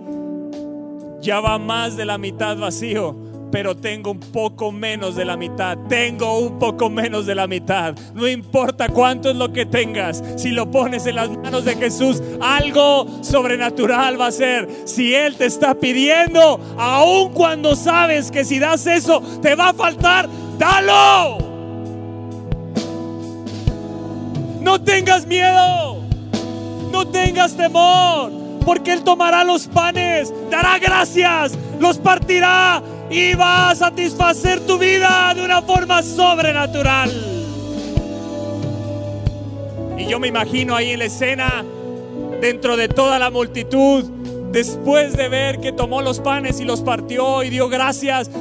[1.22, 5.78] ya va más de la mitad vacío pero tengo un poco menos de la mitad.
[5.90, 7.96] Tengo un poco menos de la mitad.
[8.14, 12.22] No importa cuánto es lo que tengas, si lo pones en las manos de Jesús,
[12.40, 14.68] algo sobrenatural va a ser.
[14.86, 19.74] Si Él te está pidiendo, aun cuando sabes que si das eso te va a
[19.74, 21.38] faltar, dalo.
[24.62, 25.98] No tengas miedo,
[26.92, 28.32] no tengas temor,
[28.64, 35.34] porque Él tomará los panes, dará gracias, los partirá y va a satisfacer tu vida
[35.36, 37.12] de una forma sobrenatural.
[39.98, 41.66] Y yo me imagino ahí en la escena,
[42.40, 44.06] dentro de toda la multitud,
[44.52, 48.32] después de ver que tomó los panes y los partió y dio gracias,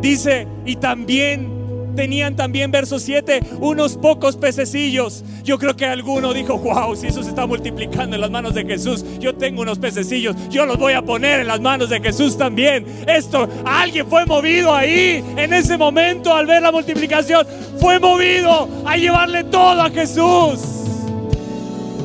[0.00, 1.55] dice, y también
[1.96, 5.24] tenían también, verso 7, unos pocos pececillos.
[5.42, 8.64] Yo creo que alguno dijo, wow, si eso se está multiplicando en las manos de
[8.64, 12.38] Jesús, yo tengo unos pececillos, yo los voy a poner en las manos de Jesús
[12.38, 12.86] también.
[13.08, 17.46] Esto, alguien fue movido ahí en ese momento al ver la multiplicación,
[17.80, 20.60] fue movido a llevarle todo a Jesús.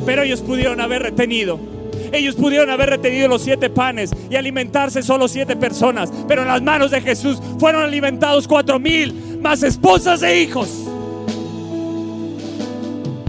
[0.04, 1.72] Pero ellos pudieron haber retenido
[2.12, 6.60] ellos pudieron haber retenido los siete panes y alimentarse solo siete personas, pero en las
[6.60, 10.88] manos de Jesús fueron alimentados cuatro mil más esposas e hijos.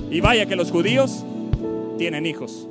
[0.09, 1.25] Y vaya que los judíos
[1.97, 2.67] tienen hijos.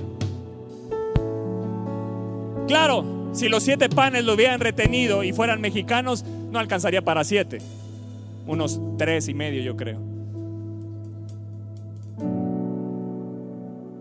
[2.69, 7.59] Claro, Si los siete panes lo hubieran retenido y fueran mexicanos, no alcanzaría para siete.
[8.47, 9.99] Unos tres y medio, yo creo.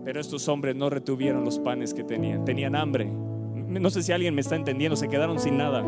[0.04, 2.44] Pero estos hombres no retuvieron los panes que tenían.
[2.44, 3.06] Tenían hambre.
[3.06, 4.96] No sé si alguien me está entendiendo.
[4.96, 5.82] Se quedaron sin nada.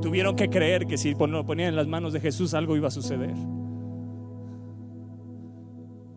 [0.00, 2.90] Tuvieron que creer que si lo ponían en las manos de Jesús algo iba a
[2.90, 3.34] suceder.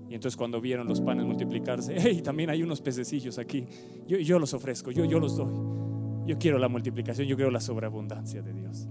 [0.10, 3.66] Y entonces cuando vieron los panes multiplicarse, hey, también hay unos pececillos aquí.
[4.08, 5.54] Yo, los ofrezco, yo, los doy.
[6.26, 8.88] Yo quiero la multiplicación, yo quiero la sobreabundancia de Dios.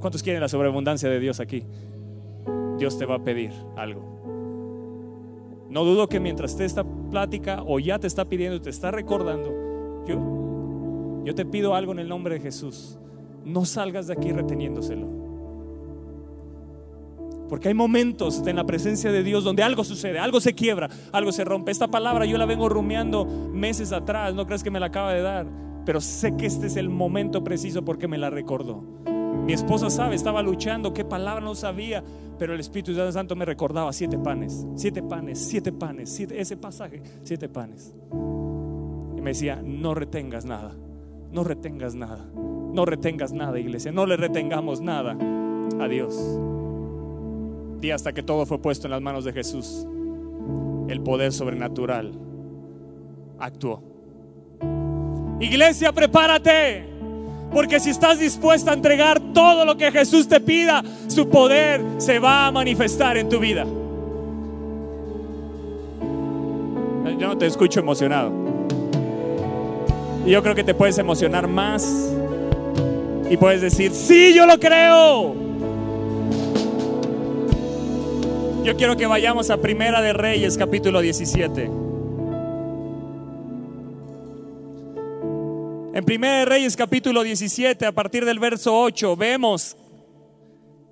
[0.00, 1.64] ¿Cuántos quieren la sobreabundancia de Dios aquí?
[2.78, 4.12] Dios te va a pedir algo.
[5.70, 10.04] No dudo que mientras esté esta plática o ya te está pidiendo, te está recordando,
[10.06, 12.98] yo, yo te pido algo en el nombre de Jesús.
[13.44, 15.22] No salgas de aquí reteniéndoselo.
[17.52, 21.32] Porque hay momentos en la presencia de Dios donde algo sucede, algo se quiebra, algo
[21.32, 21.70] se rompe.
[21.70, 25.20] Esta palabra yo la vengo rumiando meses atrás, no crees que me la acaba de
[25.20, 25.46] dar,
[25.84, 28.82] pero sé que este es el momento preciso porque me la recordó.
[29.44, 32.02] Mi esposa sabe, estaba luchando, qué palabra no sabía,
[32.38, 37.48] pero el Espíritu Santo me recordaba siete panes, siete panes, siete panes, ese pasaje, siete
[37.48, 37.92] panes.
[39.14, 40.74] Y me decía, no retengas nada,
[41.30, 42.24] no retengas nada,
[42.72, 45.16] no retengas nada, iglesia, no le retengamos nada
[45.80, 46.18] a Dios.
[47.80, 49.86] Y hasta que todo fue puesto en las manos de Jesús,
[50.88, 52.12] el poder sobrenatural
[53.38, 53.82] actuó.
[55.40, 56.92] Iglesia, prepárate.
[57.52, 62.18] Porque si estás dispuesta a entregar todo lo que Jesús te pida, su poder se
[62.18, 63.66] va a manifestar en tu vida.
[67.18, 68.32] Yo no te escucho emocionado.
[70.24, 72.12] Y yo creo que te puedes emocionar más.
[73.32, 75.34] Y puedes decir, sí, yo lo creo.
[78.62, 81.62] Yo quiero que vayamos a Primera de Reyes, capítulo 17.
[85.94, 89.78] En 1 Reyes capítulo 17, a partir del verso 8, vemos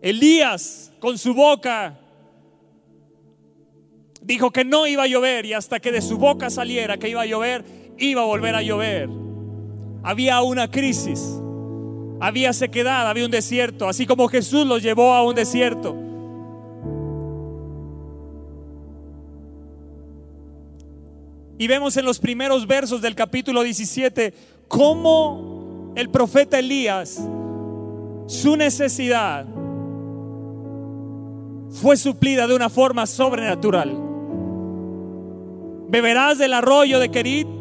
[0.00, 1.98] Elías con su boca
[4.22, 7.20] dijo que no iba a llover y hasta que de su boca saliera que iba
[7.20, 7.66] a llover,
[7.98, 9.10] iba a volver a llover.
[10.02, 11.20] Había una crisis,
[12.20, 15.96] había sequedad, había un desierto, así como Jesús los llevó a un desierto.
[21.58, 24.32] Y vemos en los primeros versos del capítulo 17
[24.68, 27.20] cómo el profeta Elías,
[28.26, 29.46] su necesidad
[31.70, 33.96] fue suplida de una forma sobrenatural.
[35.88, 37.59] ¿Beberás del arroyo de Kerit?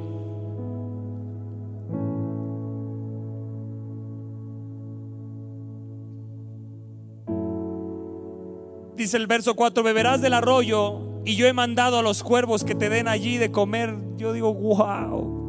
[9.00, 12.76] Dice el verso 4, beberás del arroyo y yo he mandado a los cuervos que
[12.76, 13.96] te den allí de comer.
[14.18, 15.40] Yo digo, wow.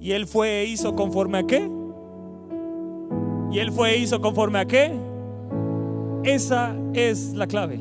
[0.00, 1.68] Y él fue e hizo conforme a qué?
[3.50, 4.92] Y él fue e hizo conforme a qué?
[6.22, 7.80] Esa es la clave.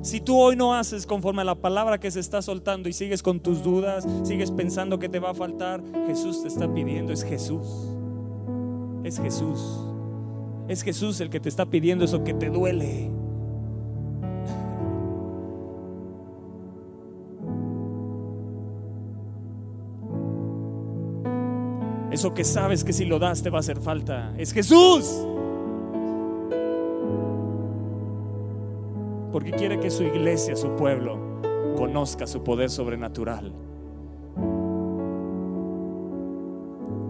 [0.00, 3.22] Si tú hoy no haces conforme a la palabra que se está soltando y sigues
[3.22, 7.24] con tus dudas, sigues pensando que te va a faltar, Jesús te está pidiendo, es
[7.24, 7.66] Jesús.
[9.04, 9.87] Es Jesús.
[10.68, 13.10] Es Jesús el que te está pidiendo eso que te duele.
[22.10, 24.34] Eso que sabes que si lo das te va a hacer falta.
[24.36, 25.26] Es Jesús.
[29.32, 31.18] Porque quiere que su iglesia, su pueblo,
[31.76, 33.54] conozca su poder sobrenatural.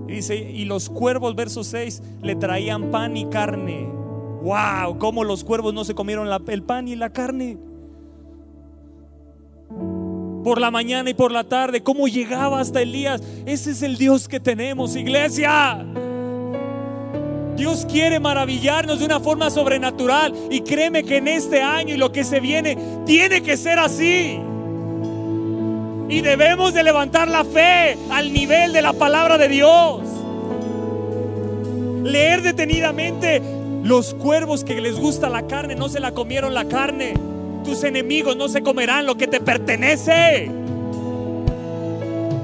[0.08, 3.86] Y dice, y los cuervos, verso 6, le traían pan y carne.
[4.42, 4.98] ¡Wow!
[4.98, 7.58] ¿Cómo los cuervos no se comieron el pan y la carne?
[10.48, 13.20] por la mañana y por la tarde, cómo llegaba hasta Elías.
[13.44, 15.84] Ese es el Dios que tenemos, iglesia.
[17.54, 22.12] Dios quiere maravillarnos de una forma sobrenatural y créeme que en este año y lo
[22.12, 24.40] que se viene tiene que ser así.
[26.08, 30.02] Y debemos de levantar la fe al nivel de la palabra de Dios.
[32.02, 33.42] Leer detenidamente
[33.82, 37.14] los cuervos que les gusta la carne, no se la comieron la carne
[37.68, 40.50] tus enemigos no se comerán lo que te pertenece.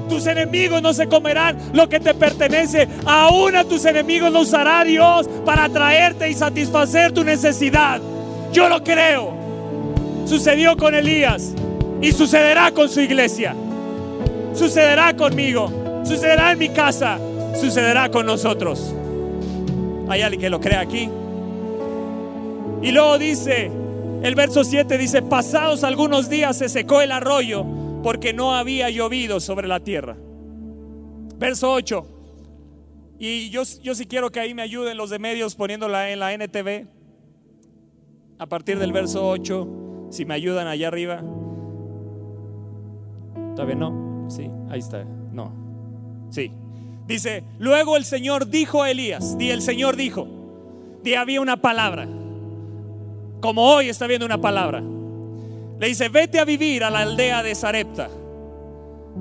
[0.07, 2.87] Tus enemigos no se comerán lo que te pertenece.
[3.07, 7.99] Aún a tus enemigos lo usará Dios para traerte y satisfacer tu necesidad.
[8.53, 9.33] Yo lo creo.
[10.25, 11.55] Sucedió con Elías
[12.01, 13.55] y sucederá con su iglesia.
[14.53, 15.71] Sucederá conmigo.
[16.03, 17.19] Sucederá en mi casa.
[17.59, 18.93] Sucederá con nosotros.
[20.07, 21.09] Hay alguien que lo crea aquí.
[22.81, 23.71] Y luego dice,
[24.21, 27.65] el verso 7 dice, pasados algunos días se secó el arroyo
[28.03, 30.15] porque no había llovido sobre la tierra.
[31.37, 32.07] Verso 8.
[33.17, 36.33] Y yo, yo sí quiero que ahí me ayuden los de medios poniéndola en la
[36.33, 36.87] NTV.
[38.37, 41.23] A partir del verso 8, si me ayudan allá arriba.
[43.55, 44.25] Todavía no.
[44.29, 45.03] Sí, ahí está.
[45.31, 45.51] No.
[46.29, 46.51] Sí.
[47.07, 50.27] Dice, luego el Señor dijo a Elías, di el Señor dijo,
[51.03, 52.07] di había una palabra,
[53.41, 54.81] como hoy está viendo una palabra.
[55.79, 58.09] Le dice, vete a vivir a la aldea de Sarepta,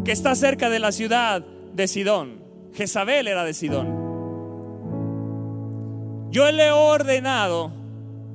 [0.04, 2.42] que está cerca de la ciudad de Sidón.
[2.72, 4.02] Jezabel era de Sidón.
[6.30, 7.70] Yo le he ordenado,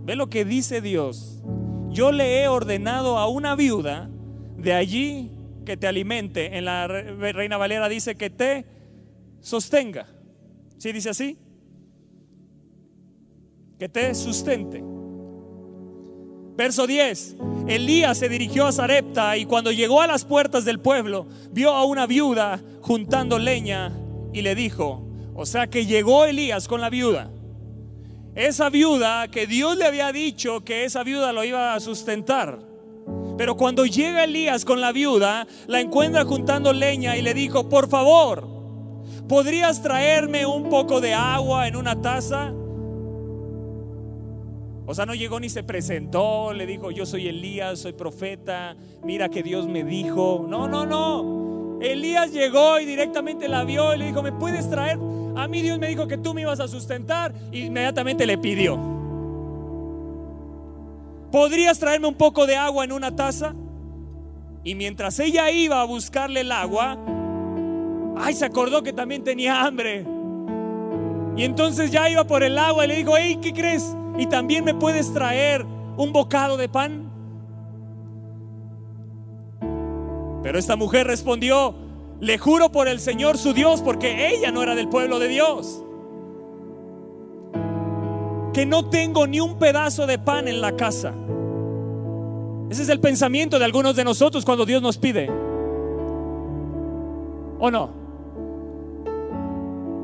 [0.06, 1.42] ve lo que dice Dios,
[1.90, 4.10] yo le he ordenado a una viuda
[4.58, 5.32] de allí
[5.70, 6.58] que te alimente.
[6.58, 8.66] En la Reina Valera dice que te
[9.40, 10.08] sostenga.
[10.80, 11.38] ¿Sí dice así?
[13.78, 14.82] Que te sustente.
[16.58, 17.36] Verso 10.
[17.68, 21.86] Elías se dirigió a Sarepta y cuando llegó a las puertas del pueblo, vio a
[21.86, 23.96] una viuda juntando leña
[24.34, 27.30] y le dijo, o sea que llegó Elías con la viuda.
[28.34, 32.69] Esa viuda que Dios le había dicho que esa viuda lo iba a sustentar.
[33.40, 37.88] Pero cuando llega Elías con la viuda, la encuentra juntando leña y le dijo, por
[37.88, 38.46] favor,
[39.30, 42.52] ¿podrías traerme un poco de agua en una taza?
[44.86, 48.76] O sea, no llegó ni se presentó, le dijo, yo soy Elías, soy profeta,
[49.06, 50.46] mira que Dios me dijo.
[50.46, 51.80] No, no, no.
[51.82, 55.00] Elías llegó y directamente la vio y le dijo, ¿me puedes traer?
[55.38, 57.34] A mí Dios me dijo que tú me ibas a sustentar.
[57.54, 58.99] Y inmediatamente le pidió.
[61.32, 63.54] ¿Podrías traerme un poco de agua en una taza?
[64.64, 66.98] Y mientras ella iba a buscarle el agua,
[68.18, 70.06] ay, se acordó que también tenía hambre.
[71.38, 73.96] Y entonces ya iba por el agua y le dijo, hey, ¿qué crees?
[74.20, 75.66] y también me puedes traer
[75.96, 77.10] un bocado de pan.
[80.44, 81.74] Pero esta mujer respondió,
[82.20, 85.84] le juro por el Señor su Dios, porque ella no era del pueblo de Dios,
[88.54, 91.14] que no tengo ni un pedazo de pan en la casa.
[92.70, 95.30] Ese es el pensamiento de algunos de nosotros cuando Dios nos pide.
[97.60, 97.90] ¿O no?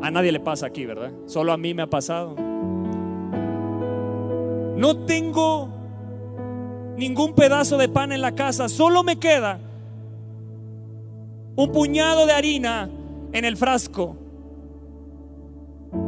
[0.01, 1.11] A nadie le pasa aquí, ¿verdad?
[1.25, 2.35] Solo a mí me ha pasado.
[4.75, 5.69] No tengo
[6.97, 9.59] ningún pedazo de pan en la casa, solo me queda
[11.55, 12.89] un puñado de harina
[13.31, 14.17] en el frasco.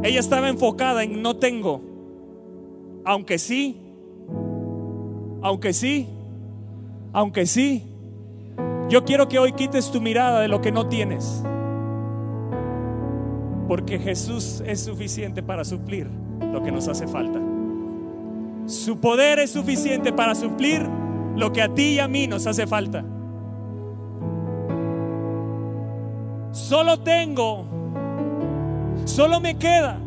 [0.02, 1.80] Ella estaba enfocada en no tengo,
[3.08, 3.80] aunque sí,
[5.40, 6.10] aunque sí,
[7.14, 7.86] aunque sí.
[8.90, 11.42] Yo quiero que hoy quites tu mirada de lo que no tienes,
[13.66, 16.06] porque Jesús es suficiente para suplir
[16.52, 17.40] lo que nos hace falta.
[18.66, 20.86] Su poder es suficiente para suplir
[21.34, 23.06] lo que a ti y a mí nos hace falta.
[26.52, 27.64] Solo tengo,
[29.06, 29.98] solo me queda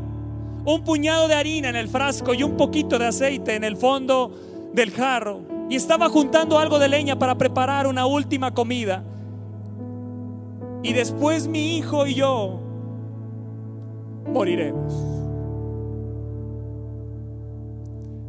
[0.65, 4.31] un puñado de harina en el frasco y un poquito de aceite en el fondo
[4.73, 5.41] del jarro.
[5.69, 9.03] Y estaba juntando algo de leña para preparar una última comida.
[10.83, 12.59] Y después mi hijo y yo
[14.27, 14.93] moriremos.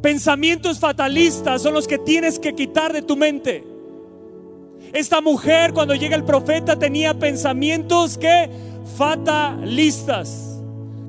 [0.03, 3.64] Pensamientos fatalistas son los que tienes que quitar de tu mente.
[4.93, 8.51] Esta mujer cuando llega el profeta tenía pensamientos que
[8.97, 10.61] fatalistas.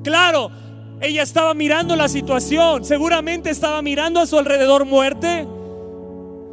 [0.02, 0.50] Claro,
[1.00, 5.46] ella estaba mirando la situación, seguramente estaba mirando a su alrededor muerte.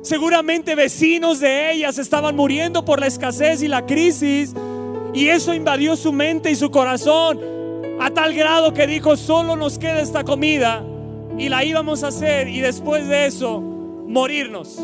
[0.01, 4.53] Seguramente vecinos de ellas estaban muriendo por la escasez y la crisis.
[5.13, 7.39] Y eso invadió su mente y su corazón
[7.99, 10.83] a tal grado que dijo, solo nos queda esta comida
[11.37, 14.79] y la íbamos a hacer y después de eso morirnos.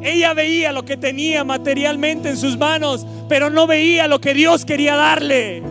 [0.00, 4.64] Ella veía lo que tenía materialmente en sus manos, pero no veía lo que Dios
[4.64, 5.62] quería darle.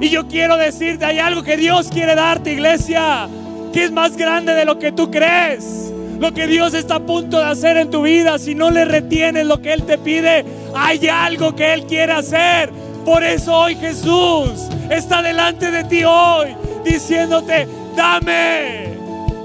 [0.00, 3.28] Y yo quiero decirte, hay algo que Dios quiere darte, iglesia,
[3.72, 5.92] que es más grande de lo que tú crees.
[6.18, 9.46] Lo que Dios está a punto de hacer en tu vida, si no le retienes
[9.46, 10.44] lo que Él te pide,
[10.74, 12.70] hay algo que Él quiere hacer.
[13.04, 18.94] Por eso hoy Jesús está delante de ti hoy diciéndote, dame,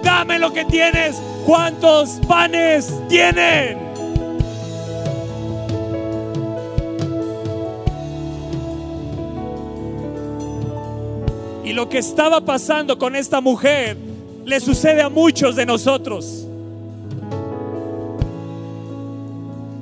[0.04, 1.22] dame lo que tienes.
[1.46, 3.95] ¿Cuántos panes tienen?
[11.76, 13.98] Lo que estaba pasando con esta mujer
[14.46, 16.48] le sucede a muchos de nosotros.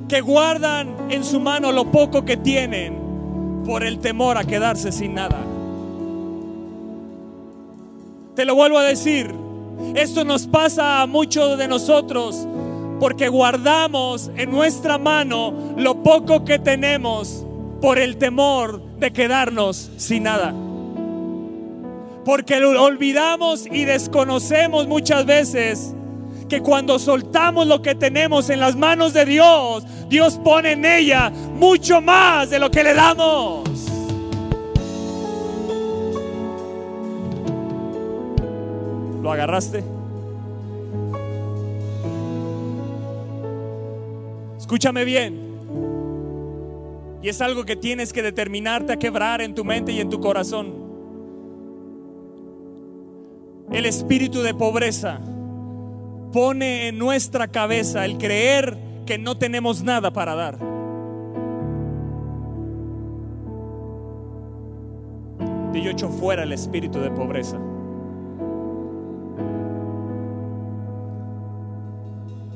[0.08, 5.14] Que guardan en su mano lo poco que tienen por el temor a quedarse sin
[5.14, 5.38] nada.
[8.34, 9.32] Te lo vuelvo a decir,
[9.94, 12.46] esto nos pasa a muchos de nosotros
[12.98, 17.46] porque guardamos en nuestra mano lo poco que tenemos
[17.80, 20.54] por el temor de quedarnos sin nada.
[22.24, 25.94] Porque lo olvidamos y desconocemos muchas veces
[26.48, 31.30] que cuando soltamos lo que tenemos en las manos de Dios, Dios pone en ella
[31.30, 33.68] mucho más de lo que le damos.
[39.22, 39.82] ¿Lo agarraste?
[44.58, 45.44] Escúchame bien.
[47.22, 50.20] Y es algo que tienes que determinarte a quebrar en tu mente y en tu
[50.20, 50.83] corazón.
[53.72, 55.20] El espíritu de pobreza
[56.32, 60.58] pone en nuestra cabeza el creer que no tenemos nada para dar.
[65.72, 67.58] Y yo echo fuera el espíritu de pobreza.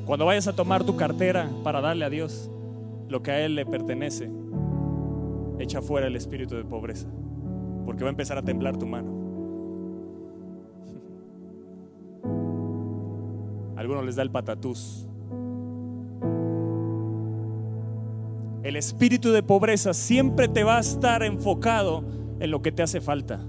[0.06, 2.50] Cuando vayas a tomar tu cartera para darle a Dios
[3.08, 4.30] lo que a Él le pertenece,
[5.58, 7.08] echa fuera el espíritu de pobreza,
[7.84, 9.17] porque va a empezar a temblar tu mano.
[13.78, 15.08] Algunos les da el patatús.
[18.62, 22.04] El espíritu de pobreza siempre te va a estar enfocado
[22.40, 23.40] en lo que te hace falta,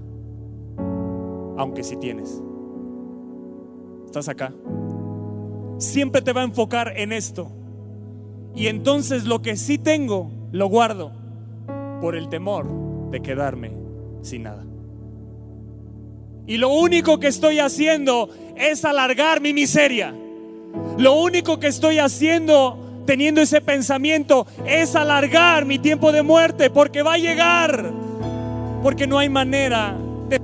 [1.58, 2.42] aunque si tienes.
[4.06, 4.52] ¿Estás acá?
[5.80, 7.50] siempre te va a enfocar en esto.
[8.54, 11.12] Y entonces lo que sí tengo, lo guardo
[12.00, 12.66] por el temor
[13.10, 13.72] de quedarme
[14.22, 14.64] sin nada.
[16.50, 20.12] Y lo único que estoy haciendo es alargar mi miseria.
[20.98, 22.76] Lo único que estoy haciendo
[23.06, 27.92] teniendo ese pensamiento es alargar mi tiempo de muerte porque va a llegar.
[28.82, 29.96] Porque no hay manera
[30.28, 30.40] de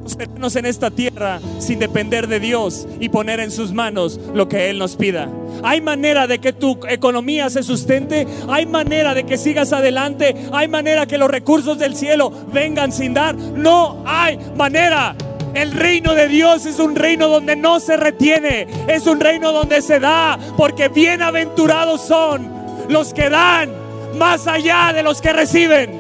[0.55, 4.79] en esta tierra sin depender de Dios y poner en sus manos lo que Él
[4.79, 5.29] nos pida.
[5.65, 10.69] Hay manera de que tu economía se sustente, hay manera de que sigas adelante, hay
[10.69, 13.35] manera que los recursos del cielo vengan sin dar.
[13.35, 15.17] No hay manera.
[15.57, 19.81] El reino de Dios es un reino donde no se retiene, es un reino donde
[19.81, 22.47] se da, porque bienaventurados son
[22.91, 23.71] los que dan
[24.19, 25.99] más allá de los que reciben.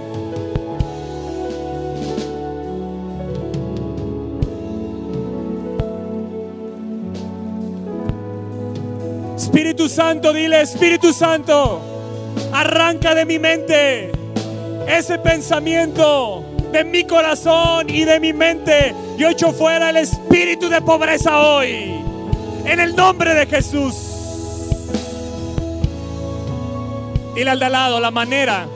[9.36, 11.80] Espíritu Santo, dile, Espíritu Santo,
[12.52, 14.12] arranca de mi mente
[14.86, 18.94] ese pensamiento de mi corazón y de mi mente.
[19.16, 22.00] Yo echo fuera el espíritu de pobreza hoy.
[22.64, 23.94] En el nombre de Jesús.
[27.34, 28.66] Dile al de lado la manera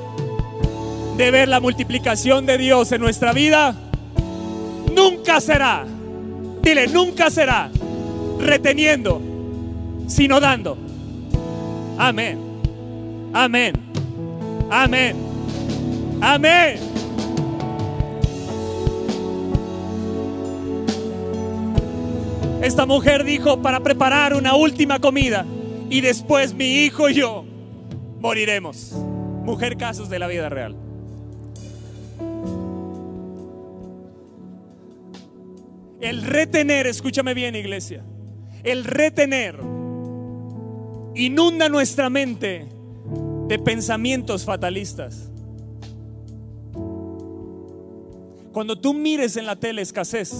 [1.17, 3.75] de ver la multiplicación de Dios en nuestra vida.
[4.95, 5.85] Nunca será.
[6.63, 7.71] Dile, nunca será
[8.39, 9.31] reteniendo
[10.11, 10.77] sino dando.
[11.97, 12.39] Amén.
[13.33, 13.75] Amén.
[14.71, 15.17] Amén.
[16.21, 16.90] Amén.
[22.63, 25.47] Esta mujer dijo para preparar una última comida
[25.89, 27.45] y después mi hijo y yo
[28.21, 28.93] moriremos.
[29.45, 30.77] Mujer casos de la vida real.
[36.01, 38.05] El retener, escúchame bien iglesia,
[38.63, 39.59] el retener
[41.15, 42.69] inunda nuestra mente
[43.49, 45.31] de pensamientos fatalistas.
[48.53, 50.35] Cuando tú mires en la tele escasez,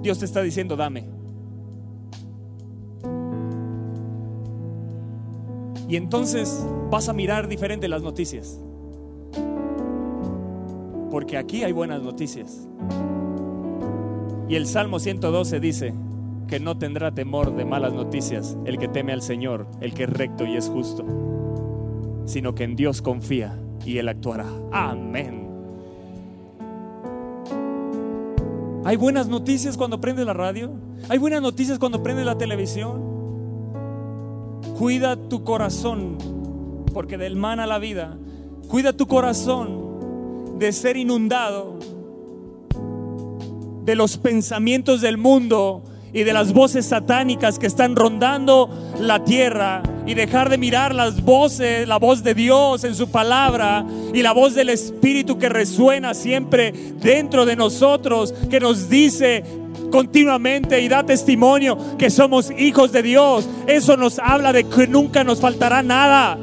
[0.00, 1.04] Dios te está diciendo, dame.
[5.88, 8.60] Y entonces vas a mirar diferente las noticias.
[11.10, 12.68] Porque aquí hay buenas noticias.
[14.48, 15.94] Y el Salmo 112 dice,
[16.48, 20.10] que no tendrá temor de malas noticias el que teme al Señor, el que es
[20.10, 21.04] recto y es justo,
[22.24, 24.46] sino que en Dios confía y Él actuará.
[24.72, 25.46] Amén.
[28.84, 30.70] Hay buenas noticias cuando prende la radio.
[31.08, 33.05] Hay buenas noticias cuando prende la televisión.
[34.78, 36.18] Cuida tu corazón,
[36.92, 38.16] porque del a la vida.
[38.68, 41.78] Cuida tu corazón de ser inundado
[43.84, 45.82] de los pensamientos del mundo
[46.12, 48.68] y de las voces satánicas que están rondando
[49.00, 53.84] la tierra y dejar de mirar las voces, la voz de Dios en su palabra
[54.14, 59.44] y la voz del Espíritu que resuena siempre dentro de nosotros, que nos dice
[59.90, 63.48] continuamente y da testimonio que somos hijos de Dios.
[63.66, 66.38] Eso nos habla de que nunca nos faltará nada.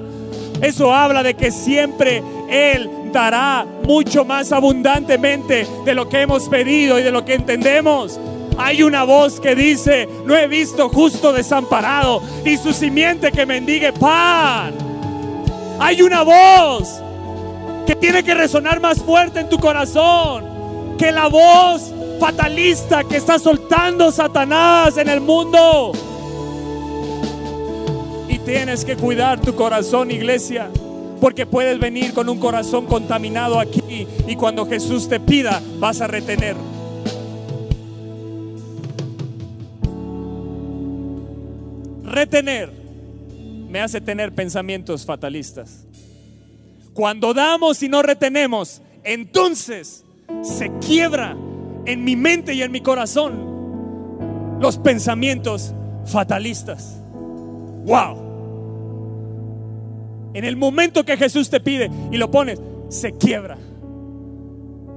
[0.62, 7.00] Eso habla de que siempre Él dará mucho más abundantemente de lo que hemos pedido
[7.00, 8.20] y de lo que entendemos.
[8.58, 13.92] hay una voz que dice, no he visto justo desamparado, ni su simiente que mendigue
[13.94, 14.74] pan.
[15.80, 17.02] Hay una voz
[17.88, 20.54] que tiene que resonar más fuerte en tu corazón
[20.98, 21.93] que la voz
[22.24, 25.92] fatalista que está soltando Satanás en el mundo.
[28.30, 30.70] Y tienes que cuidar tu corazón, iglesia,
[31.20, 36.08] porque puedes venir con un corazón contaminado aquí y cuando Jesús te pida vas a
[36.08, 36.56] retener.
[42.06, 42.72] Retener
[43.68, 45.84] me hace tener pensamientos fatalistas.
[46.94, 50.06] Cuando damos y no retenemos, entonces
[50.42, 51.36] se quiebra
[51.86, 53.54] en mi mente y en mi corazón
[54.60, 55.74] los pensamientos
[56.06, 56.98] fatalistas.
[57.86, 58.34] Wow.
[60.34, 62.60] En el momento que Jesús te pide y lo pones,
[62.90, 63.58] se quiebra,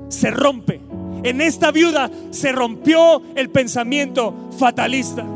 [0.09, 0.81] se rompe.
[1.23, 5.27] En esta viuda se rompió el pensamiento fatalista.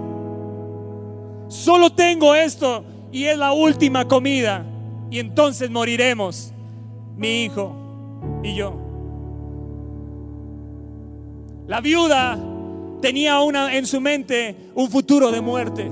[1.49, 4.65] Solo tengo esto y es la última comida
[5.11, 6.53] y entonces moriremos,
[7.17, 7.75] mi hijo
[8.45, 8.90] y yo.
[11.71, 12.37] La viuda
[13.01, 15.89] tenía una en su mente un futuro de muerte.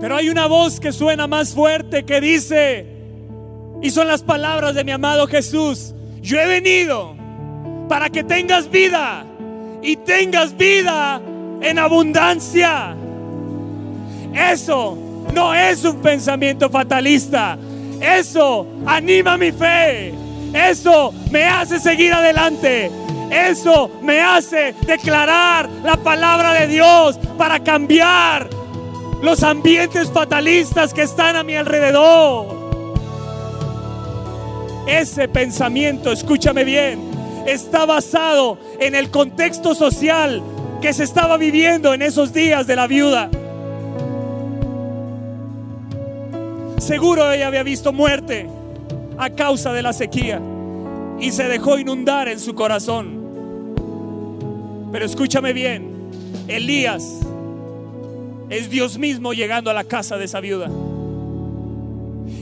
[0.00, 2.86] Pero hay una voz que suena más fuerte que dice,
[3.82, 7.16] y son las palabras de mi amado Jesús, yo he venido
[7.86, 9.26] para que tengas vida
[9.82, 11.20] y tengas vida
[11.60, 12.96] en abundancia.
[14.32, 14.96] Eso
[15.34, 17.58] no es un pensamiento fatalista.
[18.00, 20.23] Eso anima mi fe.
[20.54, 22.90] Eso me hace seguir adelante.
[23.30, 28.48] Eso me hace declarar la palabra de Dios para cambiar
[29.20, 32.62] los ambientes fatalistas que están a mi alrededor.
[34.86, 37.00] Ese pensamiento, escúchame bien,
[37.46, 40.40] está basado en el contexto social
[40.80, 43.28] que se estaba viviendo en esos días de la viuda.
[46.78, 48.48] Seguro ella había visto muerte
[49.18, 50.40] a causa de la sequía
[51.20, 53.22] y se dejó inundar en su corazón.
[54.92, 56.10] Pero escúchame bien,
[56.48, 57.20] Elías
[58.50, 60.70] es Dios mismo llegando a la casa de esa viuda.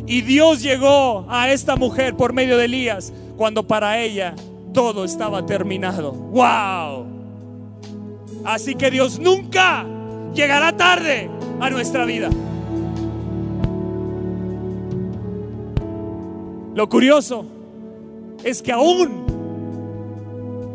[0.06, 4.34] Y Dios llegó a esta mujer por medio de Elías cuando para ella
[4.72, 6.12] todo estaba terminado.
[6.12, 7.06] ¡Wow!
[8.44, 9.86] Así que Dios nunca
[10.34, 12.30] llegará tarde a nuestra vida.
[16.74, 17.44] Lo curioso
[18.42, 19.22] es que aún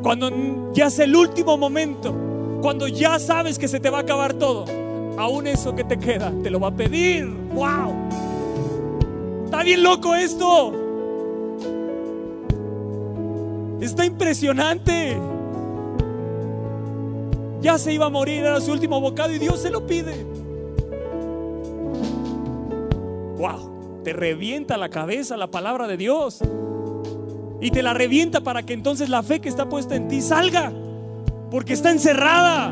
[0.03, 2.13] cuando ya es el último momento,
[2.61, 4.65] cuando ya sabes que se te va a acabar todo,
[5.17, 7.27] aún eso que te queda te lo va a pedir.
[7.53, 7.95] ¡Wow!
[9.45, 10.73] Está bien loco esto.
[13.81, 15.17] Está impresionante.
[17.61, 20.25] Ya se iba a morir, era su último bocado y Dios se lo pide.
[23.37, 23.66] ¡Wow!
[24.07, 26.39] Te revienta la cabeza la palabra de Dios.
[27.59, 30.71] Y te la revienta para que entonces la fe que está puesta en ti salga.
[31.51, 32.71] Porque está encerrada.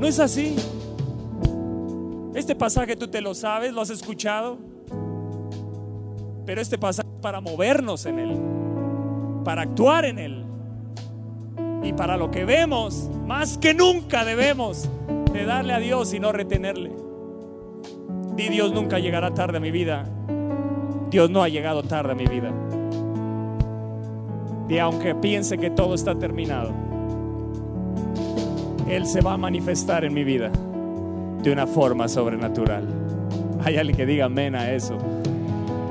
[0.00, 0.56] No es así.
[2.34, 4.58] Este pasaje tú te lo sabes, lo has escuchado.
[6.44, 8.36] Pero este pasaje es para movernos en él,
[9.44, 10.44] para actuar en él.
[11.84, 14.88] Y para lo que vemos, más que nunca debemos
[15.32, 17.05] de darle a Dios y no retenerle.
[18.36, 20.04] Di Dios nunca llegará tarde a mi vida.
[21.10, 22.52] Dios no ha llegado tarde a mi vida.
[24.68, 26.70] Y aunque piense que todo está terminado,
[28.88, 30.50] Él se va a manifestar en mi vida
[31.42, 32.84] de una forma sobrenatural.
[33.64, 34.98] Hay alguien que diga amén a eso.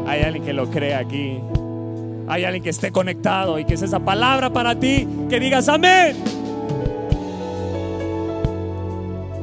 [0.05, 1.39] Hay alguien que lo crea aquí.
[2.27, 6.15] Hay alguien que esté conectado y que es esa palabra para ti, que digas amén.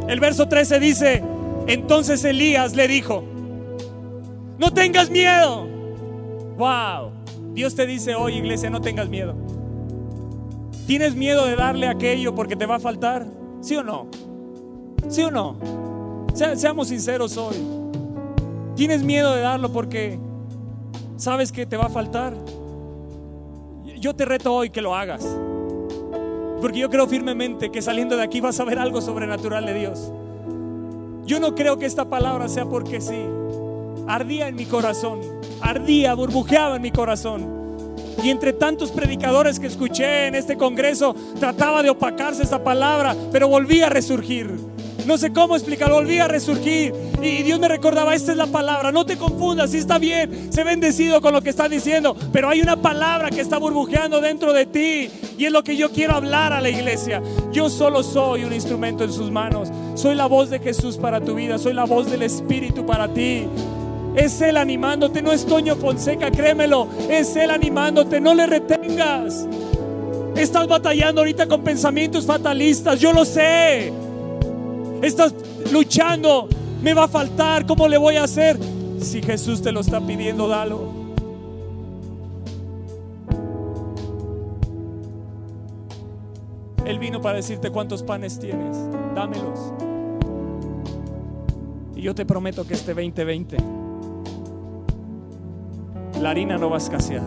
[0.09, 1.32] El verso 13 dice,
[1.67, 3.25] entonces Elías le dijo,
[4.59, 5.67] no tengas miedo.
[6.57, 7.11] Wow.
[7.55, 9.35] Dios te dice hoy, iglesia, no tengas miedo.
[10.87, 13.27] ¿Tienes miedo de darle aquello porque te va a faltar?
[13.61, 14.09] ¿Sí o no?
[15.09, 15.57] ¿Sí o no?
[16.35, 17.57] seamos sinceros hoy.
[18.75, 20.19] ¿Tienes miedo de darlo porque
[21.17, 22.35] sabes que te va a faltar?
[23.99, 25.25] Yo te reto hoy que lo hagas.
[26.61, 30.13] Porque yo creo firmemente que saliendo de aquí vas a ver algo sobrenatural de Dios.
[31.25, 33.25] Yo no creo que esta palabra sea porque sí.
[34.09, 35.21] Ardía en mi corazón,
[35.61, 37.63] ardía, burbujeaba en mi corazón.
[38.23, 43.49] Y entre tantos predicadores que escuché en este congreso, trataba de opacarse esta palabra, pero
[43.49, 44.51] volvía a resurgir.
[45.07, 46.95] No sé cómo explicarlo, volví a resurgir.
[47.21, 48.93] Y Dios me recordaba, esta es la palabra.
[48.93, 52.17] No te confundas, si está bien, sé bendecido con lo que está diciendo.
[52.33, 55.11] Pero hay una palabra que está burbujeando dentro de ti.
[55.39, 57.21] Y es lo que yo quiero hablar a la iglesia.
[57.53, 59.71] Yo solo soy un instrumento en sus manos.
[59.95, 61.59] Soy la voz de Jesús para tu vida.
[61.59, 63.47] Soy la voz del Espíritu para ti.
[64.17, 66.89] Es Él animándote, no es Toño Fonseca, créemelo.
[67.11, 69.47] Es Él animándote, no le retengas.
[70.37, 73.93] Estás batallando ahorita con pensamientos fatalistas, yo lo sé.
[75.03, 75.35] Estás
[75.71, 76.49] luchando,
[76.83, 78.59] me va a faltar, ¿cómo le voy a hacer?
[79.01, 80.92] Si Jesús te lo está pidiendo, dalo.
[87.03, 88.77] Vino para decirte cuántos panes tienes,
[89.13, 89.73] dámelos.
[91.97, 93.57] Y yo te prometo que este 2020
[96.21, 97.25] la harina no va a escasear,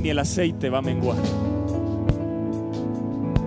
[0.00, 1.18] ni el aceite va a menguar,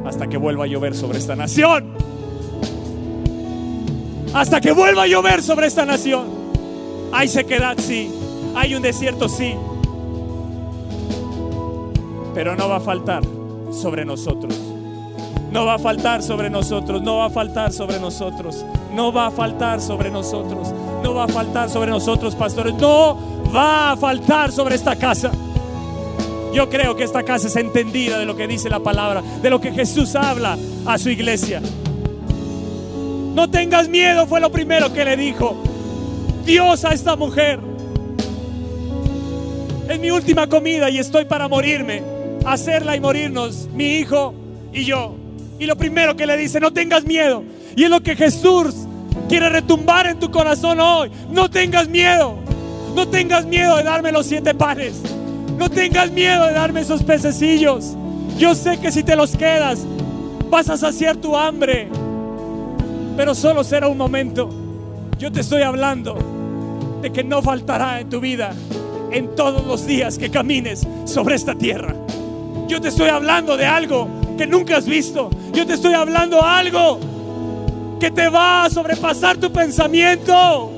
[0.06, 1.96] hasta que vuelva a llover sobre esta nación
[4.36, 6.28] hasta que vuelva a llover sobre esta nación.
[7.14, 8.12] Hay sequedad, sí.
[8.54, 9.56] Hay un desierto, sí.
[12.34, 13.24] Pero no va a faltar
[13.72, 14.65] sobre nosotros.
[15.56, 17.02] No va a faltar sobre nosotros.
[17.02, 18.66] No va a faltar sobre nosotros.
[18.94, 20.74] No va a faltar sobre nosotros.
[21.02, 22.74] No va a faltar sobre nosotros, pastores.
[22.74, 23.18] No
[23.56, 25.32] va a faltar sobre esta casa.
[26.54, 29.62] Yo creo que esta casa es entendida de lo que dice la palabra, de lo
[29.62, 31.62] que Jesús habla a su iglesia.
[33.34, 35.56] No tengas miedo, fue lo primero que le dijo
[36.46, 37.62] Dios a esta mujer.
[39.88, 42.04] Es mi última comida y estoy para morirme,
[42.46, 44.34] hacerla y morirnos, mi hijo
[44.74, 45.25] y yo.
[45.60, 47.44] Y lo primero que le dice, no tengas miedo.
[47.76, 48.76] Y es lo que Jesús
[49.30, 51.12] quiere retumbar en tu corazón hoy.
[51.30, 52.36] No tengas miedo.
[52.96, 55.02] No tengas miedo de darme los siete panes.
[55.58, 57.96] No tengas miedo de darme esos pececillos.
[58.38, 59.86] Yo sé que si te los quedas,
[60.50, 61.90] vas a saciar tu hambre
[63.16, 64.50] pero solo será un momento.
[65.18, 66.18] Yo te estoy hablando
[67.02, 68.54] de que no faltará en tu vida
[69.12, 71.96] en todos los días que camines sobre esta tierra.
[72.68, 74.08] Yo te estoy hablando de algo
[74.38, 75.30] que nunca has visto.
[75.54, 77.00] Yo te estoy hablando algo
[78.00, 80.72] que te va a sobrepasar tu pensamiento.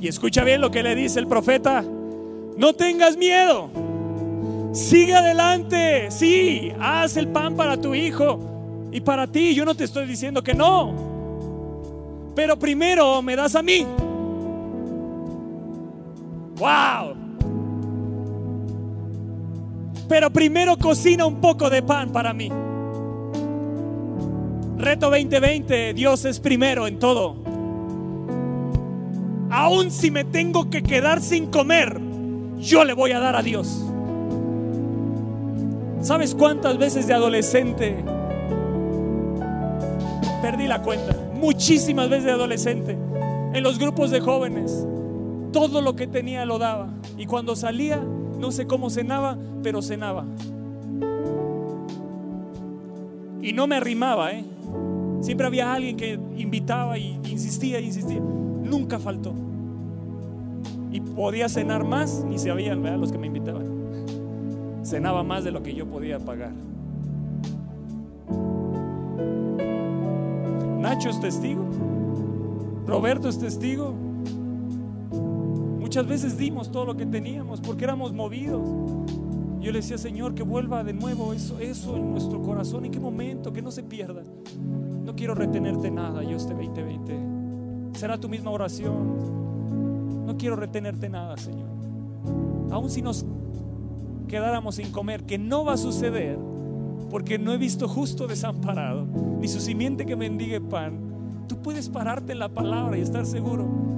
[0.00, 1.84] Y escucha bien lo que le dice el profeta.
[2.56, 3.68] No tengas miedo.
[4.72, 6.10] Sigue adelante.
[6.10, 8.38] Sí, haz el pan para tu hijo
[8.92, 9.54] y para ti.
[9.54, 10.94] Yo no te estoy diciendo que no.
[12.34, 13.84] Pero primero me das a mí.
[16.56, 17.17] Wow.
[20.08, 22.50] Pero primero cocina un poco de pan para mí.
[24.78, 27.36] Reto 2020, Dios es primero en todo.
[29.50, 32.00] Aun si me tengo que quedar sin comer,
[32.58, 33.84] yo le voy a dar a Dios.
[36.00, 37.96] ¿Sabes cuántas veces de adolescente
[40.40, 41.16] perdí la cuenta?
[41.34, 42.96] Muchísimas veces de adolescente.
[43.52, 44.86] En los grupos de jóvenes.
[45.52, 46.88] Todo lo que tenía lo daba.
[47.16, 48.00] Y cuando salía,
[48.38, 50.24] no sé cómo cenaba, pero cenaba.
[53.42, 54.44] Y no me arrimaba, ¿eh?
[55.20, 58.20] Siempre había alguien que invitaba y insistía, insistía.
[58.20, 59.32] Nunca faltó.
[60.90, 62.98] Y podía cenar más, y se habían, ¿verdad?
[62.98, 63.78] Los que me invitaban
[64.88, 66.52] cenaba más de lo que yo podía pagar.
[70.80, 71.62] Nacho es testigo,
[72.86, 74.07] Roberto es testigo.
[75.88, 78.60] Muchas veces dimos todo lo que teníamos porque éramos movidos.
[79.58, 82.84] Yo le decía, Señor, que vuelva de nuevo eso, eso en nuestro corazón.
[82.84, 83.54] ¿En qué momento?
[83.54, 84.22] Que no se pierda.
[85.02, 87.98] No quiero retenerte nada yo este 2020.
[87.98, 90.26] Será tu misma oración.
[90.26, 91.70] No quiero retenerte nada, Señor.
[92.70, 93.24] Aún si nos
[94.28, 96.38] quedáramos sin comer, que no va a suceder,
[97.08, 99.06] porque no he visto justo desamparado,
[99.40, 101.46] ni su simiente que mendigue pan.
[101.48, 103.88] Tú puedes pararte en la palabra y estar seguro.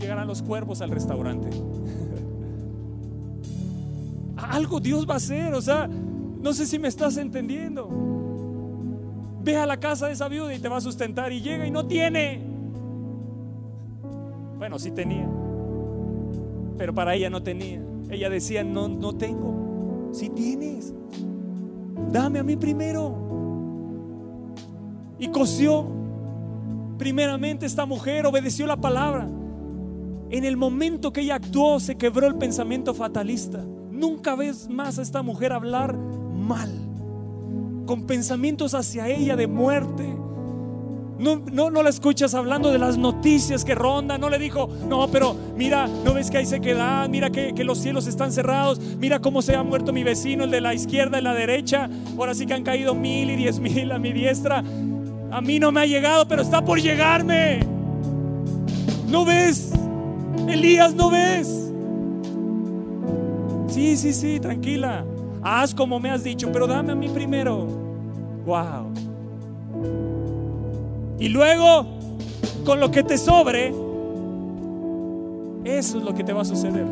[0.00, 1.50] Llegarán los cuervos al restaurante.
[4.36, 7.88] Algo Dios va a hacer, o sea, no sé si me estás entendiendo.
[9.42, 11.70] Ve a la casa de esa viuda y te va a sustentar y llega y
[11.70, 12.42] no tiene.
[14.58, 15.28] Bueno, sí tenía,
[16.76, 17.80] pero para ella no tenía.
[18.10, 20.10] Ella decía, no, no tengo.
[20.12, 20.92] Si tienes,
[22.10, 23.14] dame a mí primero.
[25.18, 25.86] Y coció.
[26.98, 29.26] Primeramente esta mujer obedeció la palabra.
[30.30, 33.64] En el momento que ella actuó se quebró el pensamiento fatalista.
[33.90, 36.70] Nunca ves más a esta mujer hablar mal,
[37.84, 40.08] con pensamientos hacia ella de muerte.
[41.18, 44.20] No, no, no la escuchas hablando de las noticias que rondan.
[44.20, 47.78] No le dijo, no, pero mira, no ves que hay sequedad, mira que, que los
[47.78, 51.22] cielos están cerrados, mira cómo se ha muerto mi vecino, el de la izquierda y
[51.22, 51.90] la derecha.
[52.16, 54.62] Ahora sí que han caído mil y diez mil a mi diestra.
[55.32, 57.60] A mí no me ha llegado, pero está por llegarme.
[59.08, 59.72] ¿No ves?
[60.50, 61.72] Elías, ¿no ves?
[63.68, 65.04] Sí, sí, sí, tranquila.
[65.42, 67.66] Haz como me has dicho, pero dame a mí primero.
[68.44, 68.92] Wow.
[71.18, 71.86] Y luego,
[72.64, 73.68] con lo que te sobre,
[75.64, 76.86] eso es lo que te va a suceder.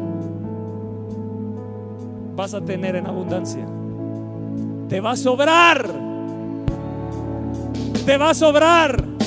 [2.37, 3.67] Vas a tener en abundancia.
[4.89, 5.91] Te va a sobrar.
[8.07, 9.18] Te va a sobrar.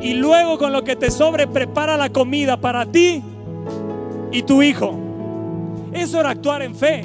[0.00, 3.22] Y luego con lo que te sobre, prepara la comida para ti
[4.32, 4.98] y tu hijo.
[5.92, 7.04] Eso era actuar en fe.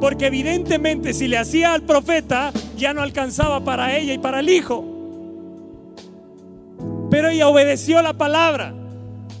[0.00, 4.48] Porque evidentemente si le hacía al profeta, ya no alcanzaba para ella y para el
[4.48, 4.84] hijo.
[7.10, 8.74] Pero ella obedeció la palabra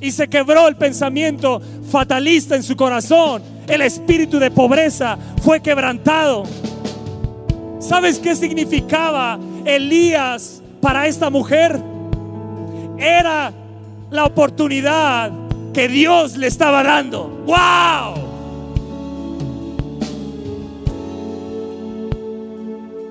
[0.00, 1.60] y se quebró el pensamiento
[1.90, 3.42] fatalista en su corazón.
[3.66, 6.44] El espíritu de pobreza fue quebrantado.
[7.78, 11.80] ¿Sabes qué significaba Elías para esta mujer?
[12.98, 13.52] Era
[14.10, 15.30] la oportunidad
[15.72, 17.28] que Dios le estaba dando.
[17.46, 18.28] ¡Wow!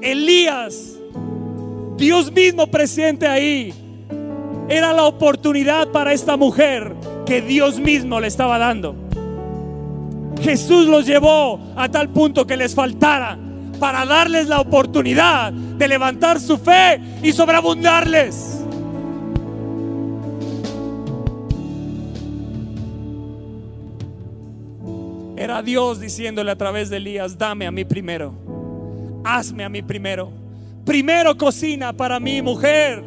[0.01, 0.97] Elías,
[1.97, 3.73] Dios mismo presente ahí,
[4.69, 6.93] era la oportunidad para esta mujer
[7.25, 8.95] que Dios mismo le estaba dando.
[10.41, 13.37] Jesús los llevó a tal punto que les faltara
[13.79, 18.46] para darles la oportunidad de levantar su fe y sobreabundarles.
[25.37, 28.47] Era Dios diciéndole a través de Elías, dame a mí primero
[29.27, 30.31] hazme a mí primero.
[30.85, 33.03] Primero cocina para mi mujer.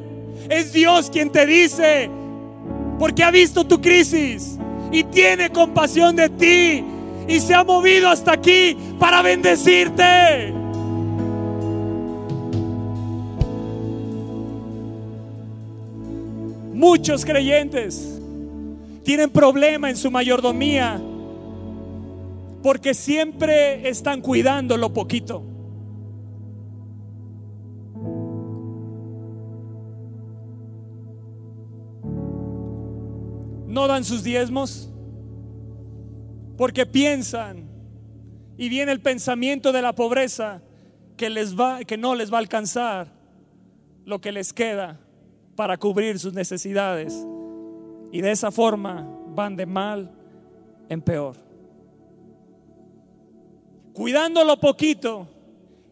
[0.49, 2.11] Es Dios quien te dice,
[2.99, 4.59] porque ha visto tu crisis
[4.93, 6.85] y tiene compasión de ti
[7.29, 10.53] y se ha movido hasta aquí para bendecirte.
[16.73, 18.19] Muchos creyentes
[19.05, 21.01] tienen problema en su mayordomía
[22.63, 25.51] porque siempre están cuidando lo poquito.
[33.71, 34.91] no dan sus diezmos
[36.59, 37.71] porque piensan
[38.59, 40.61] y viene el pensamiento de la pobreza
[41.17, 43.13] que les va que no les va a alcanzar
[44.05, 44.99] lo que les queda
[45.55, 47.27] para cubrir sus necesidades
[48.11, 50.11] y de esa forma van de mal
[50.89, 51.50] en peor.
[54.01, 55.29] Cuidando lo poquito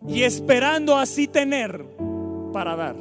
[0.09, 1.85] y esperando así tener
[2.55, 2.97] para dar.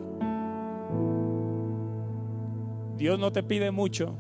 [2.98, 4.14] Dios no te pide mucho,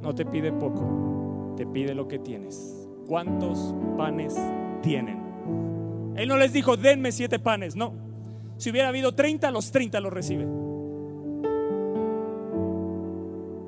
[0.00, 2.88] no te pide poco, te pide lo que tienes.
[3.08, 4.36] ¿Cuántos panes
[4.80, 6.14] tienen?
[6.14, 7.92] Él no les dijo, denme siete panes, no.
[8.58, 10.46] Si hubiera habido 30, los 30 los recibe.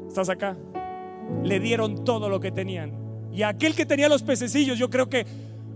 [0.06, 0.56] ¿Estás acá?
[1.42, 2.92] Le dieron todo lo que tenían.
[3.32, 5.26] Y aquel que tenía los pececillos, yo creo que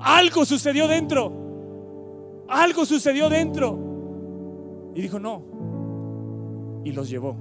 [0.00, 2.44] algo sucedió dentro.
[2.48, 4.92] Algo sucedió dentro.
[4.94, 5.42] Y dijo, no.
[6.84, 7.36] Y los llevó.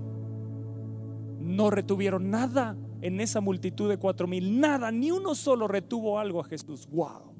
[1.39, 6.41] No retuvieron nada en esa multitud de cuatro mil, nada, ni uno solo retuvo algo
[6.41, 6.87] a Jesús.
[6.91, 7.33] Wow.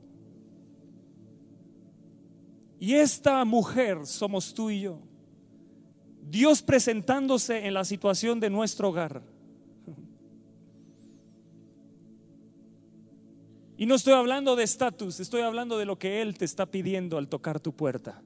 [2.80, 5.00] Y esta mujer somos tú y yo.
[6.30, 9.22] Dios presentándose en la situación de nuestro hogar.
[13.80, 17.20] Y no estoy hablando de estatus, estoy hablando de lo que Él te está pidiendo
[17.20, 18.24] al tocar tu puerta.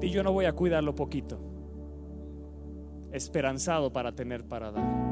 [0.00, 1.40] Y yo no voy a cuidar lo poquito,
[3.10, 5.06] esperanzado para tener para dar.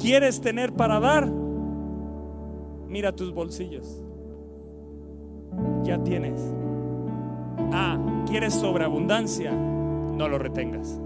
[0.00, 1.30] ¿Quieres tener para dar?
[2.88, 4.02] Mira tus bolsillos.
[5.84, 6.40] Ya tienes.
[7.70, 9.69] Ah, ¿quieres sobreabundancia?
[10.20, 11.00] No lo retengas.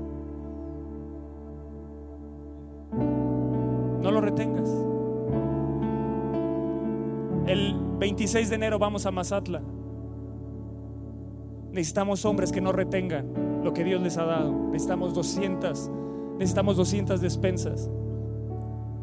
[4.02, 4.68] No lo retengas.
[7.46, 9.62] El 26 de enero vamos a Mazatla.
[11.70, 14.50] Necesitamos hombres que no retengan lo que Dios les ha dado.
[14.72, 15.90] Necesitamos 200,
[16.38, 17.88] necesitamos 200 despensas.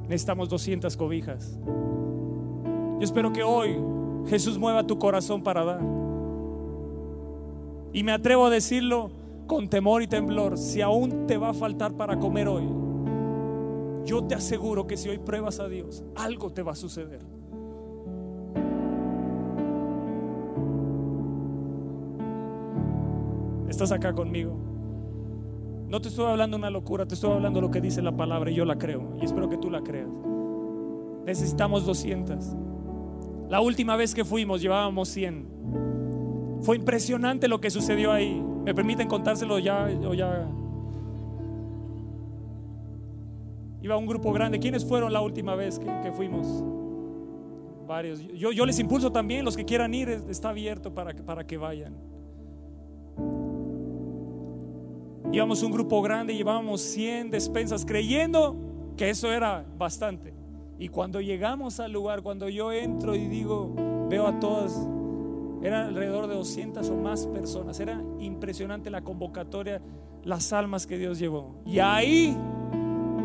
[0.09, 1.57] Necesitamos 200 cobijas.
[1.63, 3.77] Yo espero que hoy
[4.27, 5.81] Jesús mueva tu corazón para dar.
[7.93, 9.20] Y me atrevo a decirlo
[9.51, 12.63] con temor y temblor, si aún te va a faltar para comer hoy,
[14.05, 17.19] yo te aseguro que si hoy pruebas a Dios, algo te va a suceder.
[23.67, 24.57] ¿Estás acá conmigo?
[25.89, 28.55] No te estoy hablando una locura, te estoy hablando lo que dice la palabra y
[28.55, 30.07] yo la creo y espero que tú la creas.
[31.25, 32.55] Necesitamos 200.
[33.49, 36.59] La última vez que fuimos llevábamos 100.
[36.61, 38.41] Fue impresionante lo que sucedió ahí.
[38.63, 40.47] ¿Me permiten contárselo ya ya?
[43.81, 44.59] Iba un grupo grande.
[44.59, 46.63] ¿Quiénes fueron la última vez que, fuimos?
[47.87, 48.21] Varios.
[48.33, 51.95] Yo, yo, les impulso también, los que quieran ir, está abierto para, para que vayan.
[55.33, 58.55] Íbamos un grupo grande, llevábamos 100 despensas creyendo
[58.97, 60.33] que eso era bastante.
[60.77, 63.73] Y cuando llegamos al lugar, cuando yo entro y digo,
[64.09, 64.87] veo a todas,
[65.63, 67.79] eran alrededor de 200 o más personas.
[67.79, 69.81] Era impresionante la convocatoria,
[70.23, 71.55] las almas que Dios llevó.
[71.65, 72.35] Y ahí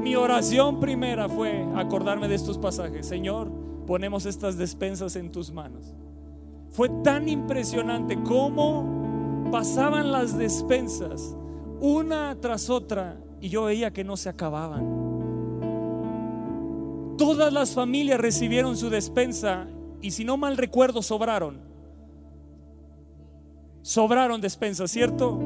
[0.03, 3.07] mi oración primera fue acordarme de estos pasajes.
[3.07, 3.51] Señor,
[3.87, 5.95] ponemos estas despensas en tus manos.
[6.70, 11.37] Fue tan impresionante cómo pasaban las despensas
[11.80, 15.07] una tras otra y yo veía que no se acababan.
[17.18, 19.66] Todas las familias recibieron su despensa
[20.03, 21.66] y si no mal recuerdo sobraron.
[23.87, 25.39] Sobraron despensas, ¿cierto?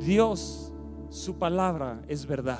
[0.00, 0.70] Dios,
[1.08, 2.58] su palabra es verdad.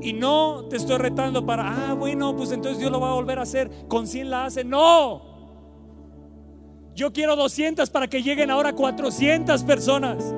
[0.00, 3.38] Y no te estoy retando para, ah, bueno, pues entonces Dios lo va a volver
[3.38, 3.70] a hacer.
[3.86, 4.64] Con 100 la hace.
[4.64, 5.20] No.
[6.94, 10.34] Yo quiero 200 para que lleguen ahora 400 personas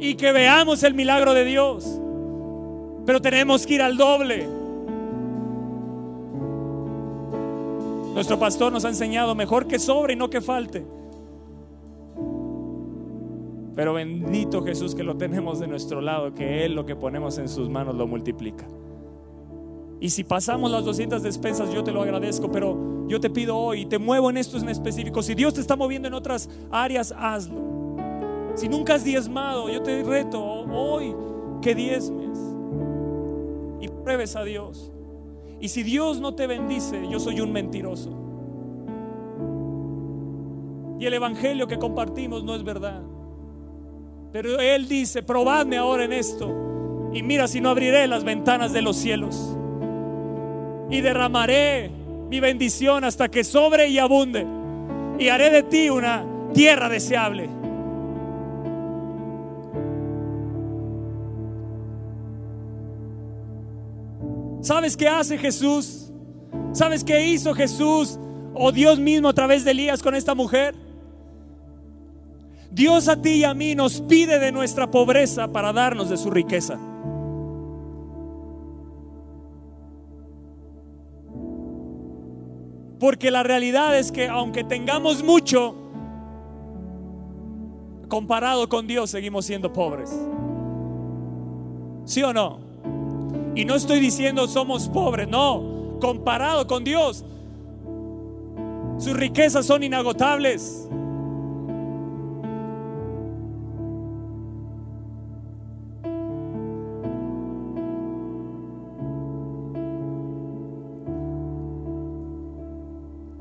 [0.00, 2.00] y que veamos el milagro de Dios.
[3.06, 4.57] Pero tenemos que ir al doble.
[8.18, 10.84] Nuestro pastor nos ha enseñado mejor que sobre y no que falte.
[13.76, 17.48] Pero bendito Jesús que lo tenemos de nuestro lado, que Él lo que ponemos en
[17.48, 18.66] sus manos lo multiplica.
[20.00, 23.86] Y si pasamos las 200 despensas, yo te lo agradezco, pero yo te pido hoy,
[23.86, 25.22] te muevo en esto en específico.
[25.22, 27.60] Si Dios te está moviendo en otras áreas, hazlo.
[28.56, 31.14] Si nunca has diezmado, yo te reto hoy
[31.62, 32.36] que diezmes
[33.80, 34.90] y pruebes a Dios.
[35.60, 38.10] Y si Dios no te bendice, yo soy un mentiroso.
[41.00, 43.02] Y el evangelio que compartimos no es verdad.
[44.32, 47.10] Pero Él dice, probadme ahora en esto.
[47.12, 49.56] Y mira si no abriré las ventanas de los cielos.
[50.90, 51.90] Y derramaré
[52.28, 54.46] mi bendición hasta que sobre y abunde.
[55.18, 57.57] Y haré de ti una tierra deseable.
[64.60, 66.12] ¿Sabes qué hace Jesús?
[66.72, 68.18] ¿Sabes qué hizo Jesús
[68.54, 70.74] o Dios mismo a través de Elías con esta mujer?
[72.70, 76.30] Dios a ti y a mí nos pide de nuestra pobreza para darnos de su
[76.30, 76.78] riqueza.
[82.98, 85.74] Porque la realidad es que aunque tengamos mucho,
[88.08, 90.10] comparado con Dios seguimos siendo pobres.
[92.04, 92.67] ¿Sí o no?
[93.58, 95.98] Y no estoy diciendo somos pobres, no.
[96.00, 97.24] Comparado con Dios,
[98.98, 100.88] sus riquezas son inagotables.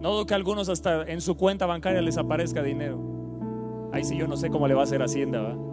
[0.01, 2.97] No que algunos hasta en su cuenta bancaria les aparezca dinero.
[3.93, 5.66] Ahí sí yo no sé cómo le va a hacer Hacienda, ¿va?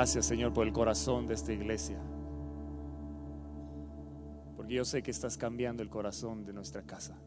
[0.00, 2.00] Gracias Señor por el corazón de esta iglesia.
[4.56, 7.20] Porque yo sé que estás cambiando el corazón de nuestra casa.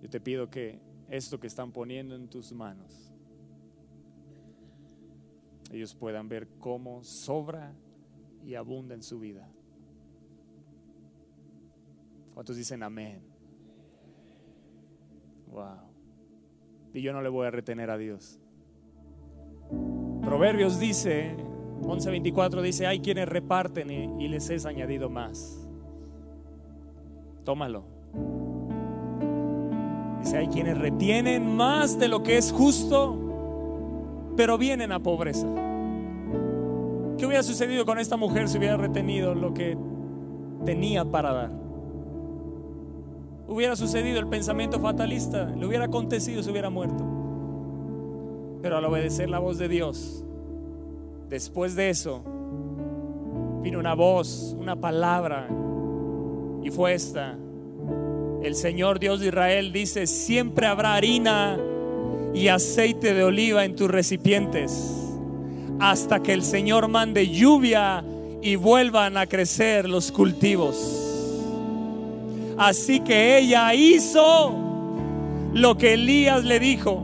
[0.00, 3.12] Yo te pido que esto que están poniendo en tus manos,
[5.70, 7.72] ellos puedan ver cómo sobra
[8.44, 9.48] y abunda en su vida.
[12.34, 13.22] ¿Cuántos dicen amén?
[15.46, 15.78] Wow.
[16.92, 18.41] Y yo no le voy a retener a Dios.
[20.24, 21.34] Proverbios dice,
[21.82, 25.66] 11:24 dice, hay quienes reparten y, les es añadido más.
[27.44, 27.84] Tómalo.
[30.22, 33.18] Dice, hay quienes retienen más de lo que es justo,
[34.36, 35.48] pero vienen a pobreza.
[37.18, 39.76] ¿Qué hubiera sucedido con esta mujer si hubiera retenido lo que
[40.64, 41.50] tenía para dar?
[43.48, 47.21] Hubiera sucedido el pensamiento fatalista, le hubiera acontecido, se hubiera muerto.
[48.62, 50.24] Pero al obedecer la voz de Dios,
[51.28, 52.22] después de eso,
[53.60, 55.48] vino una voz, una palabra,
[56.62, 57.36] y fue esta.
[58.42, 61.58] El Señor Dios de Israel dice, siempre habrá harina
[62.34, 65.18] y aceite de oliva en tus recipientes,
[65.80, 68.04] hasta que el Señor mande lluvia
[68.40, 71.08] y vuelvan a crecer los cultivos.
[72.58, 74.54] Así que ella hizo
[75.52, 77.02] lo que Elías le dijo,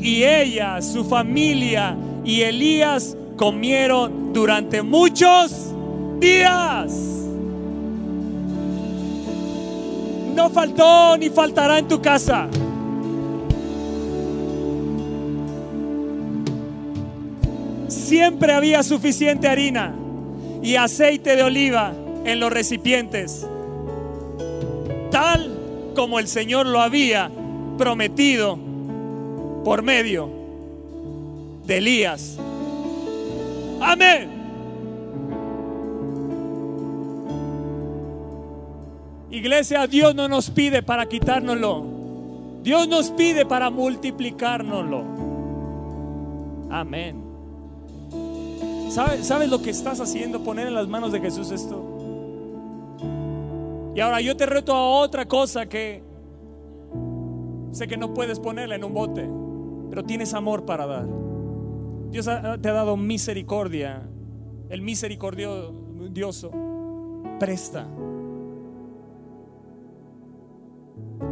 [0.00, 5.72] y ella, su familia y Elías comieron durante muchos
[6.20, 6.92] días.
[10.34, 12.48] No faltó ni faltará en tu casa.
[17.88, 19.94] Siempre había suficiente harina
[20.62, 21.92] y aceite de oliva
[22.24, 23.46] en los recipientes,
[25.10, 27.30] tal como el Señor lo había
[27.76, 28.67] prometido
[29.64, 30.28] por medio
[31.66, 32.38] de Elías.
[33.80, 34.38] Amén.
[39.30, 41.84] Iglesia, Dios no nos pide para quitárnoslo.
[42.62, 45.04] Dios nos pide para multiplicárnoslo.
[46.70, 47.22] Amén.
[48.90, 50.42] ¿Sabes, ¿Sabes lo que estás haciendo?
[50.42, 51.98] Poner en las manos de Jesús esto.
[53.94, 56.02] Y ahora yo te reto a otra cosa que
[57.72, 59.28] sé que no puedes ponerla en un bote,
[59.98, 61.06] pero tienes amor para dar.
[62.12, 64.08] Dios te ha dado misericordia.
[64.68, 66.52] El misericordioso
[67.40, 67.84] presta.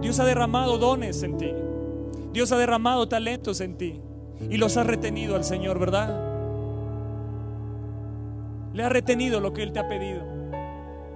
[0.01, 1.53] Dios ha derramado dones en ti.
[2.33, 4.01] Dios ha derramado talentos en ti.
[4.51, 6.21] Y los ha retenido al Señor, ¿verdad?
[8.75, 10.25] Le ha retenido lo que Él te ha pedido.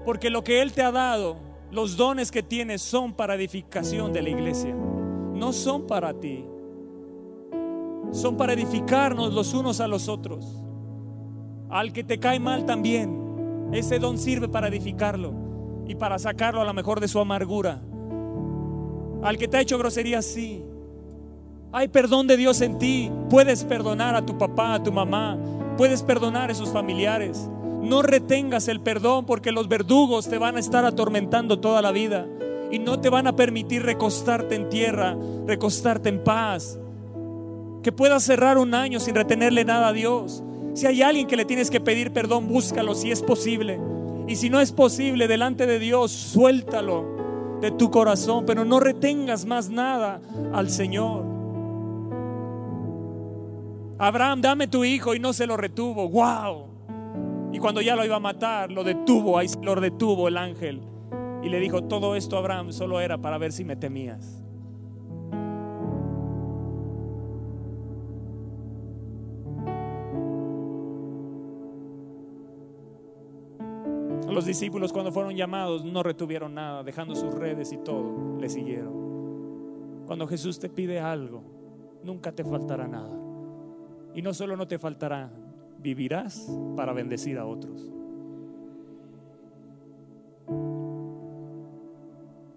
[0.05, 1.39] Porque lo que Él te ha dado,
[1.73, 4.73] los dones que tienes son para edificación de la iglesia.
[4.73, 6.45] No son para ti
[8.13, 10.63] son para edificarnos los unos a los otros.
[11.69, 15.33] Al que te cae mal también, ese don sirve para edificarlo
[15.87, 17.83] y para sacarlo a lo mejor de su amargura.
[19.23, 20.65] Al que te ha hecho grosería, sí.
[21.73, 23.13] Hay perdón de Dios en ti.
[23.29, 25.39] Puedes perdonar a tu papá, a tu mamá.
[25.77, 27.49] Puedes perdonar a sus familiares.
[27.83, 32.27] No retengas el perdón porque los verdugos te van a estar atormentando toda la vida
[32.71, 36.79] y no te van a permitir recostarte en tierra, recostarte en paz,
[37.83, 40.43] que puedas cerrar un año sin retenerle nada a Dios.
[40.75, 43.81] Si hay alguien que le tienes que pedir perdón, búscalo si es posible.
[44.29, 49.45] Y si no es posible, delante de Dios, suéltalo de tu corazón, pero no retengas
[49.45, 50.21] más nada
[50.53, 51.25] al Señor.
[53.99, 56.09] Abraham, dame tu hijo y no se lo retuvo.
[56.09, 56.69] ¡Wow!
[57.53, 60.81] Y cuando ya lo iba a matar, lo detuvo, ahí lo detuvo el ángel.
[61.43, 64.43] Y le dijo, todo esto Abraham solo era para ver si me temías.
[74.41, 80.03] Los discípulos cuando fueron llamados no retuvieron nada, dejando sus redes y todo, le siguieron.
[80.07, 81.43] Cuando Jesús te pide algo,
[82.03, 83.15] nunca te faltará nada.
[84.15, 85.31] Y no solo no te faltará,
[85.77, 87.93] vivirás para bendecir a otros.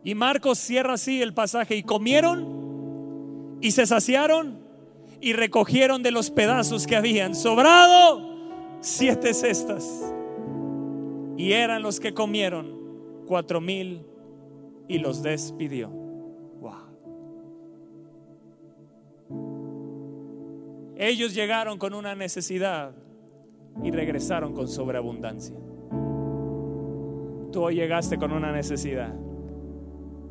[0.05, 4.57] Y Marcos cierra así el pasaje, y comieron y se saciaron
[5.19, 8.37] y recogieron de los pedazos que habían sobrado
[8.79, 10.13] siete cestas.
[11.43, 14.05] Y eran los que comieron cuatro mil
[14.87, 15.91] y los despidió.
[20.95, 22.95] Ellos llegaron con una necesidad
[23.83, 25.57] y regresaron con sobreabundancia.
[27.51, 29.13] Tú hoy llegaste con una necesidad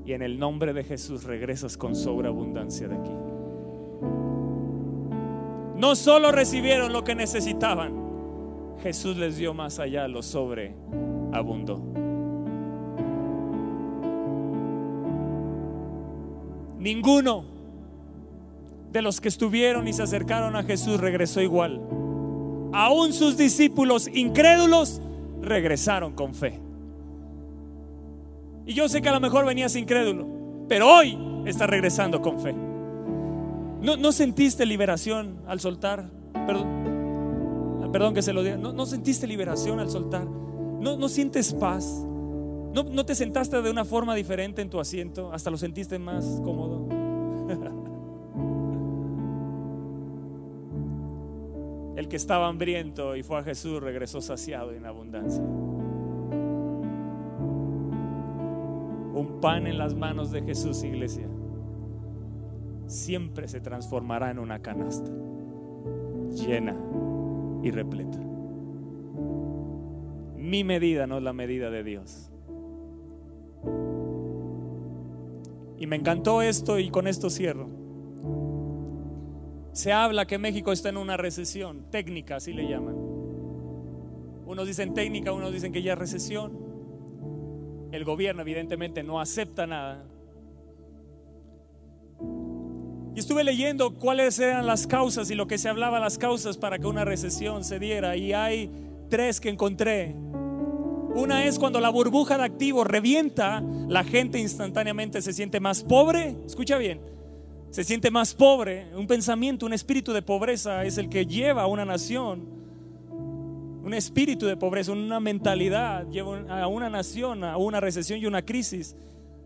[0.06, 3.12] y en el nombre de Jesús regresas con sobreabundancia de aquí.
[5.76, 8.02] No solo recibieron lo que necesitaban,
[8.82, 11.80] Jesús les dio más allá, lo sobreabundó.
[16.78, 17.44] Ninguno
[18.90, 21.80] de los que estuvieron y se acercaron a Jesús regresó igual.
[22.72, 25.00] Aún sus discípulos incrédulos
[25.40, 26.59] regresaron con fe.
[28.66, 30.26] Y yo sé que a lo mejor venías incrédulo,
[30.68, 32.52] pero hoy estás regresando con fe.
[33.80, 36.10] ¿No, no sentiste liberación al soltar?
[36.46, 36.91] Perdón
[37.93, 40.24] perdón que se lo diga, ¿no, sentiste liberación al soltar?
[40.24, 41.85] ¿No, no sientes paz?
[42.74, 45.31] ¿No, ¿No te sentaste de una forma diferente en tu asiento?
[45.32, 46.89] ¿Hasta lo sentiste más cómodo?
[51.97, 55.44] El que estaba hambriento y fue a Jesús regresó saciado en abundancia.
[59.14, 61.28] Un pan en las manos de Jesús, iglesia,
[62.86, 65.10] siempre se transformará en una canasta
[66.31, 66.74] llena
[67.62, 68.18] y repleta.
[70.36, 72.30] mi medida no es la medida de Dios.
[75.78, 77.68] Y me encantó esto y con esto cierro.
[79.72, 82.94] Se habla que México está en una recesión técnica, así le llaman.
[84.44, 86.59] Unos dicen técnica, unos dicen que ya es recesión.
[87.90, 90.05] El gobierno evidentemente no acepta nada.
[93.14, 96.78] Y estuve leyendo cuáles eran las causas y lo que se hablaba las causas para
[96.78, 98.16] que una recesión se diera.
[98.16, 98.70] Y hay
[99.10, 100.14] tres que encontré.
[101.14, 106.36] Una es cuando la burbuja de activos revienta, la gente instantáneamente se siente más pobre.
[106.47, 107.02] Escucha bien,
[107.70, 108.86] se siente más pobre.
[108.97, 112.48] Un pensamiento, un espíritu de pobreza es el que lleva a una nación.
[113.84, 118.40] Un espíritu de pobreza, una mentalidad lleva a una nación a una recesión y una
[118.40, 118.97] crisis.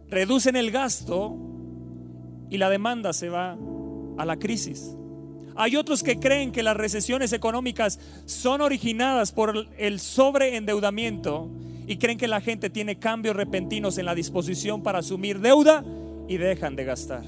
[0.09, 1.37] Reducen el gasto
[2.51, 3.57] y la demanda se va
[4.19, 4.97] a la crisis.
[5.55, 11.51] Hay otros que creen que las recesiones económicas son originadas por el sobreendeudamiento
[11.87, 15.83] y creen que la gente tiene cambios repentinos en la disposición para asumir deuda
[16.29, 17.25] y dejan de gastar.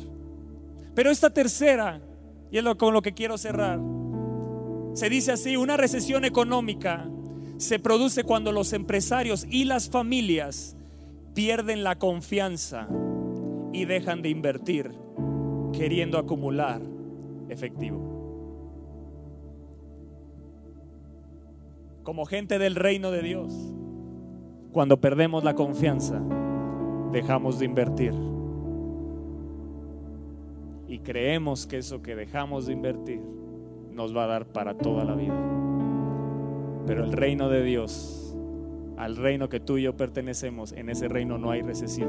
[0.95, 2.01] Pero esta tercera,
[2.51, 3.78] y es lo, con lo que quiero cerrar,
[4.93, 7.09] se dice así, una recesión económica
[7.57, 10.77] se produce cuando los empresarios y las familias
[11.35, 12.89] pierden la confianza
[13.85, 14.93] dejan de invertir
[15.73, 16.81] queriendo acumular
[17.49, 18.17] efectivo.
[22.03, 23.53] Como gente del reino de Dios,
[24.73, 26.23] cuando perdemos la confianza,
[27.13, 28.15] dejamos de invertir.
[30.87, 33.21] Y creemos que eso que dejamos de invertir
[33.93, 35.37] nos va a dar para toda la vida.
[36.87, 38.35] Pero el reino de Dios,
[38.97, 42.09] al reino que tú y yo pertenecemos, en ese reino no hay recesión.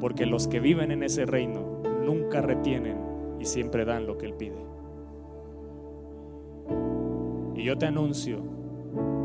[0.00, 2.98] Porque los que viven en ese reino nunca retienen
[3.40, 4.64] y siempre dan lo que Él pide.
[7.54, 8.42] Y yo te anuncio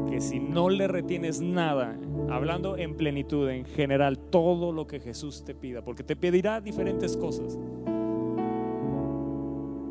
[0.09, 1.97] que si no le retienes nada,
[2.29, 7.15] hablando en plenitud, en general, todo lo que Jesús te pida, porque te pedirá diferentes
[7.15, 7.57] cosas,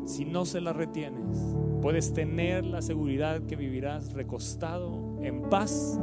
[0.05, 5.99] si no se las retienes, puedes tener la seguridad que vivirás recostado en paz,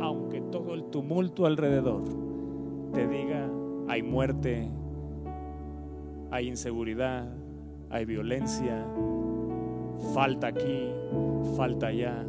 [0.00, 2.04] aunque todo el tumulto alrededor
[2.92, 3.50] te diga,
[3.90, 4.68] hay muerte,
[6.30, 7.26] hay inseguridad,
[7.90, 8.86] hay violencia,
[10.14, 10.92] falta aquí,
[11.56, 12.24] falta allá.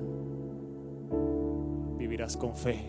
[1.99, 2.79] Vivirás con fe.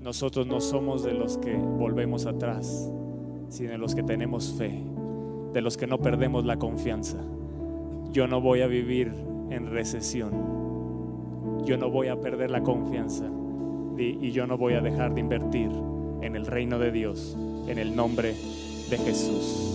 [0.00, 2.92] Nosotros no somos de los que volvemos atrás,
[3.48, 4.82] sino de los que tenemos fe,
[5.52, 7.18] de los que no perdemos la confianza.
[8.10, 9.14] Yo no voy a vivir
[9.50, 10.32] en recesión.
[11.64, 13.26] Yo no voy a perder la confianza
[13.96, 15.70] y yo no voy a dejar de invertir
[16.22, 17.36] en el reino de Dios,
[17.66, 18.34] en el nombre
[18.90, 19.74] de Jesús.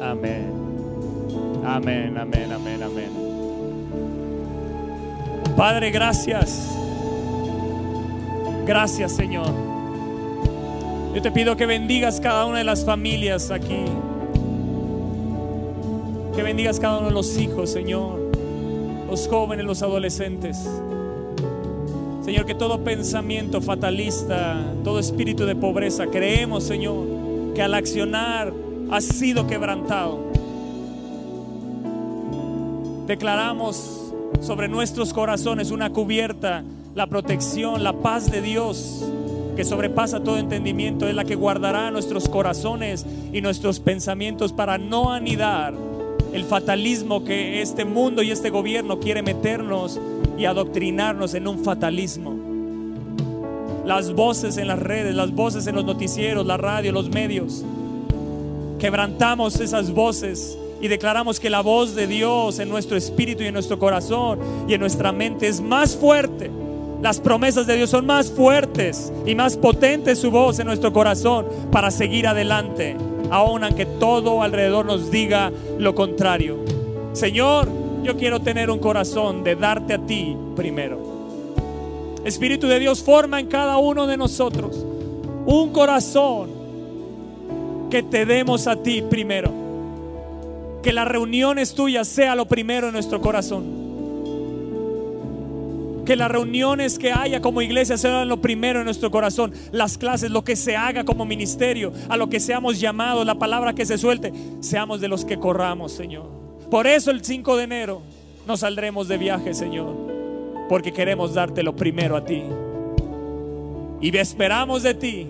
[0.00, 0.52] Amén.
[1.64, 3.10] Amén, amén, amén, amén.
[5.56, 6.76] Padre, gracias.
[8.66, 9.52] Gracias, Señor.
[11.14, 13.84] Yo te pido que bendigas cada una de las familias aquí.
[16.34, 18.30] Que bendigas cada uno de los hijos, Señor.
[19.08, 20.68] Los jóvenes, los adolescentes.
[22.26, 27.06] Señor, que todo pensamiento fatalista, todo espíritu de pobreza, creemos, Señor,
[27.54, 28.52] que al accionar
[28.90, 30.18] ha sido quebrantado.
[33.06, 36.64] Declaramos sobre nuestros corazones una cubierta,
[36.96, 39.04] la protección, la paz de Dios
[39.54, 45.12] que sobrepasa todo entendimiento, es la que guardará nuestros corazones y nuestros pensamientos para no
[45.12, 45.74] anidar
[46.32, 50.00] el fatalismo que este mundo y este gobierno quiere meternos
[50.38, 52.34] y adoctrinarnos en un fatalismo.
[53.84, 57.64] Las voces en las redes, las voces en los noticieros, la radio, los medios,
[58.78, 63.54] quebrantamos esas voces y declaramos que la voz de Dios en nuestro espíritu y en
[63.54, 64.38] nuestro corazón
[64.68, 66.50] y en nuestra mente es más fuerte.
[67.02, 71.46] Las promesas de Dios son más fuertes y más potentes su voz en nuestro corazón
[71.70, 72.96] para seguir adelante,
[73.30, 76.58] aun aunque todo alrededor nos diga lo contrario.
[77.12, 77.68] Señor,
[78.06, 81.16] yo quiero tener un corazón de darte a ti primero.
[82.24, 84.84] Espíritu de Dios forma en cada uno de nosotros
[85.44, 86.50] un corazón
[87.90, 89.52] que te demos a ti primero.
[90.82, 93.84] Que las reuniones tuyas sea lo primero en nuestro corazón.
[96.04, 99.52] Que las reuniones que haya como iglesia sean lo primero en nuestro corazón.
[99.72, 103.74] Las clases, lo que se haga como ministerio, a lo que seamos llamados, la palabra
[103.74, 106.45] que se suelte, seamos de los que corramos, Señor.
[106.70, 108.02] Por eso el 5 de enero
[108.46, 109.94] nos saldremos de viaje, Señor.
[110.68, 112.42] Porque queremos darte lo primero a ti.
[114.00, 115.26] Y esperamos de ti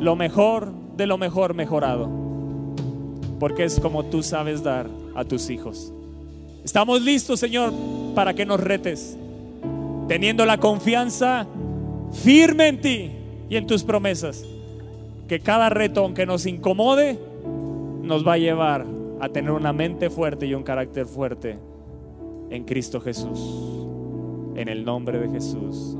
[0.00, 2.08] lo mejor de lo mejor mejorado.
[3.40, 5.92] Porque es como tú sabes dar a tus hijos.
[6.64, 7.72] Estamos listos, Señor,
[8.14, 9.16] para que nos retes.
[10.08, 11.46] teniendo la confianza
[12.12, 13.10] firme en ti
[13.50, 14.42] y en tus promesas,
[15.28, 17.18] que cada reto, aunque nos incomode,
[18.02, 18.86] nos va a llevar
[19.20, 21.58] a tener una mente fuerte y un carácter fuerte
[22.50, 23.86] en Cristo Jesús.
[24.56, 25.96] En el nombre de Jesús.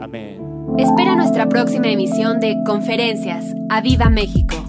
[0.00, 0.40] Amén.
[0.76, 3.54] Espera nuestra próxima emisión de Conferencias.
[3.70, 4.67] ¡A Viva México!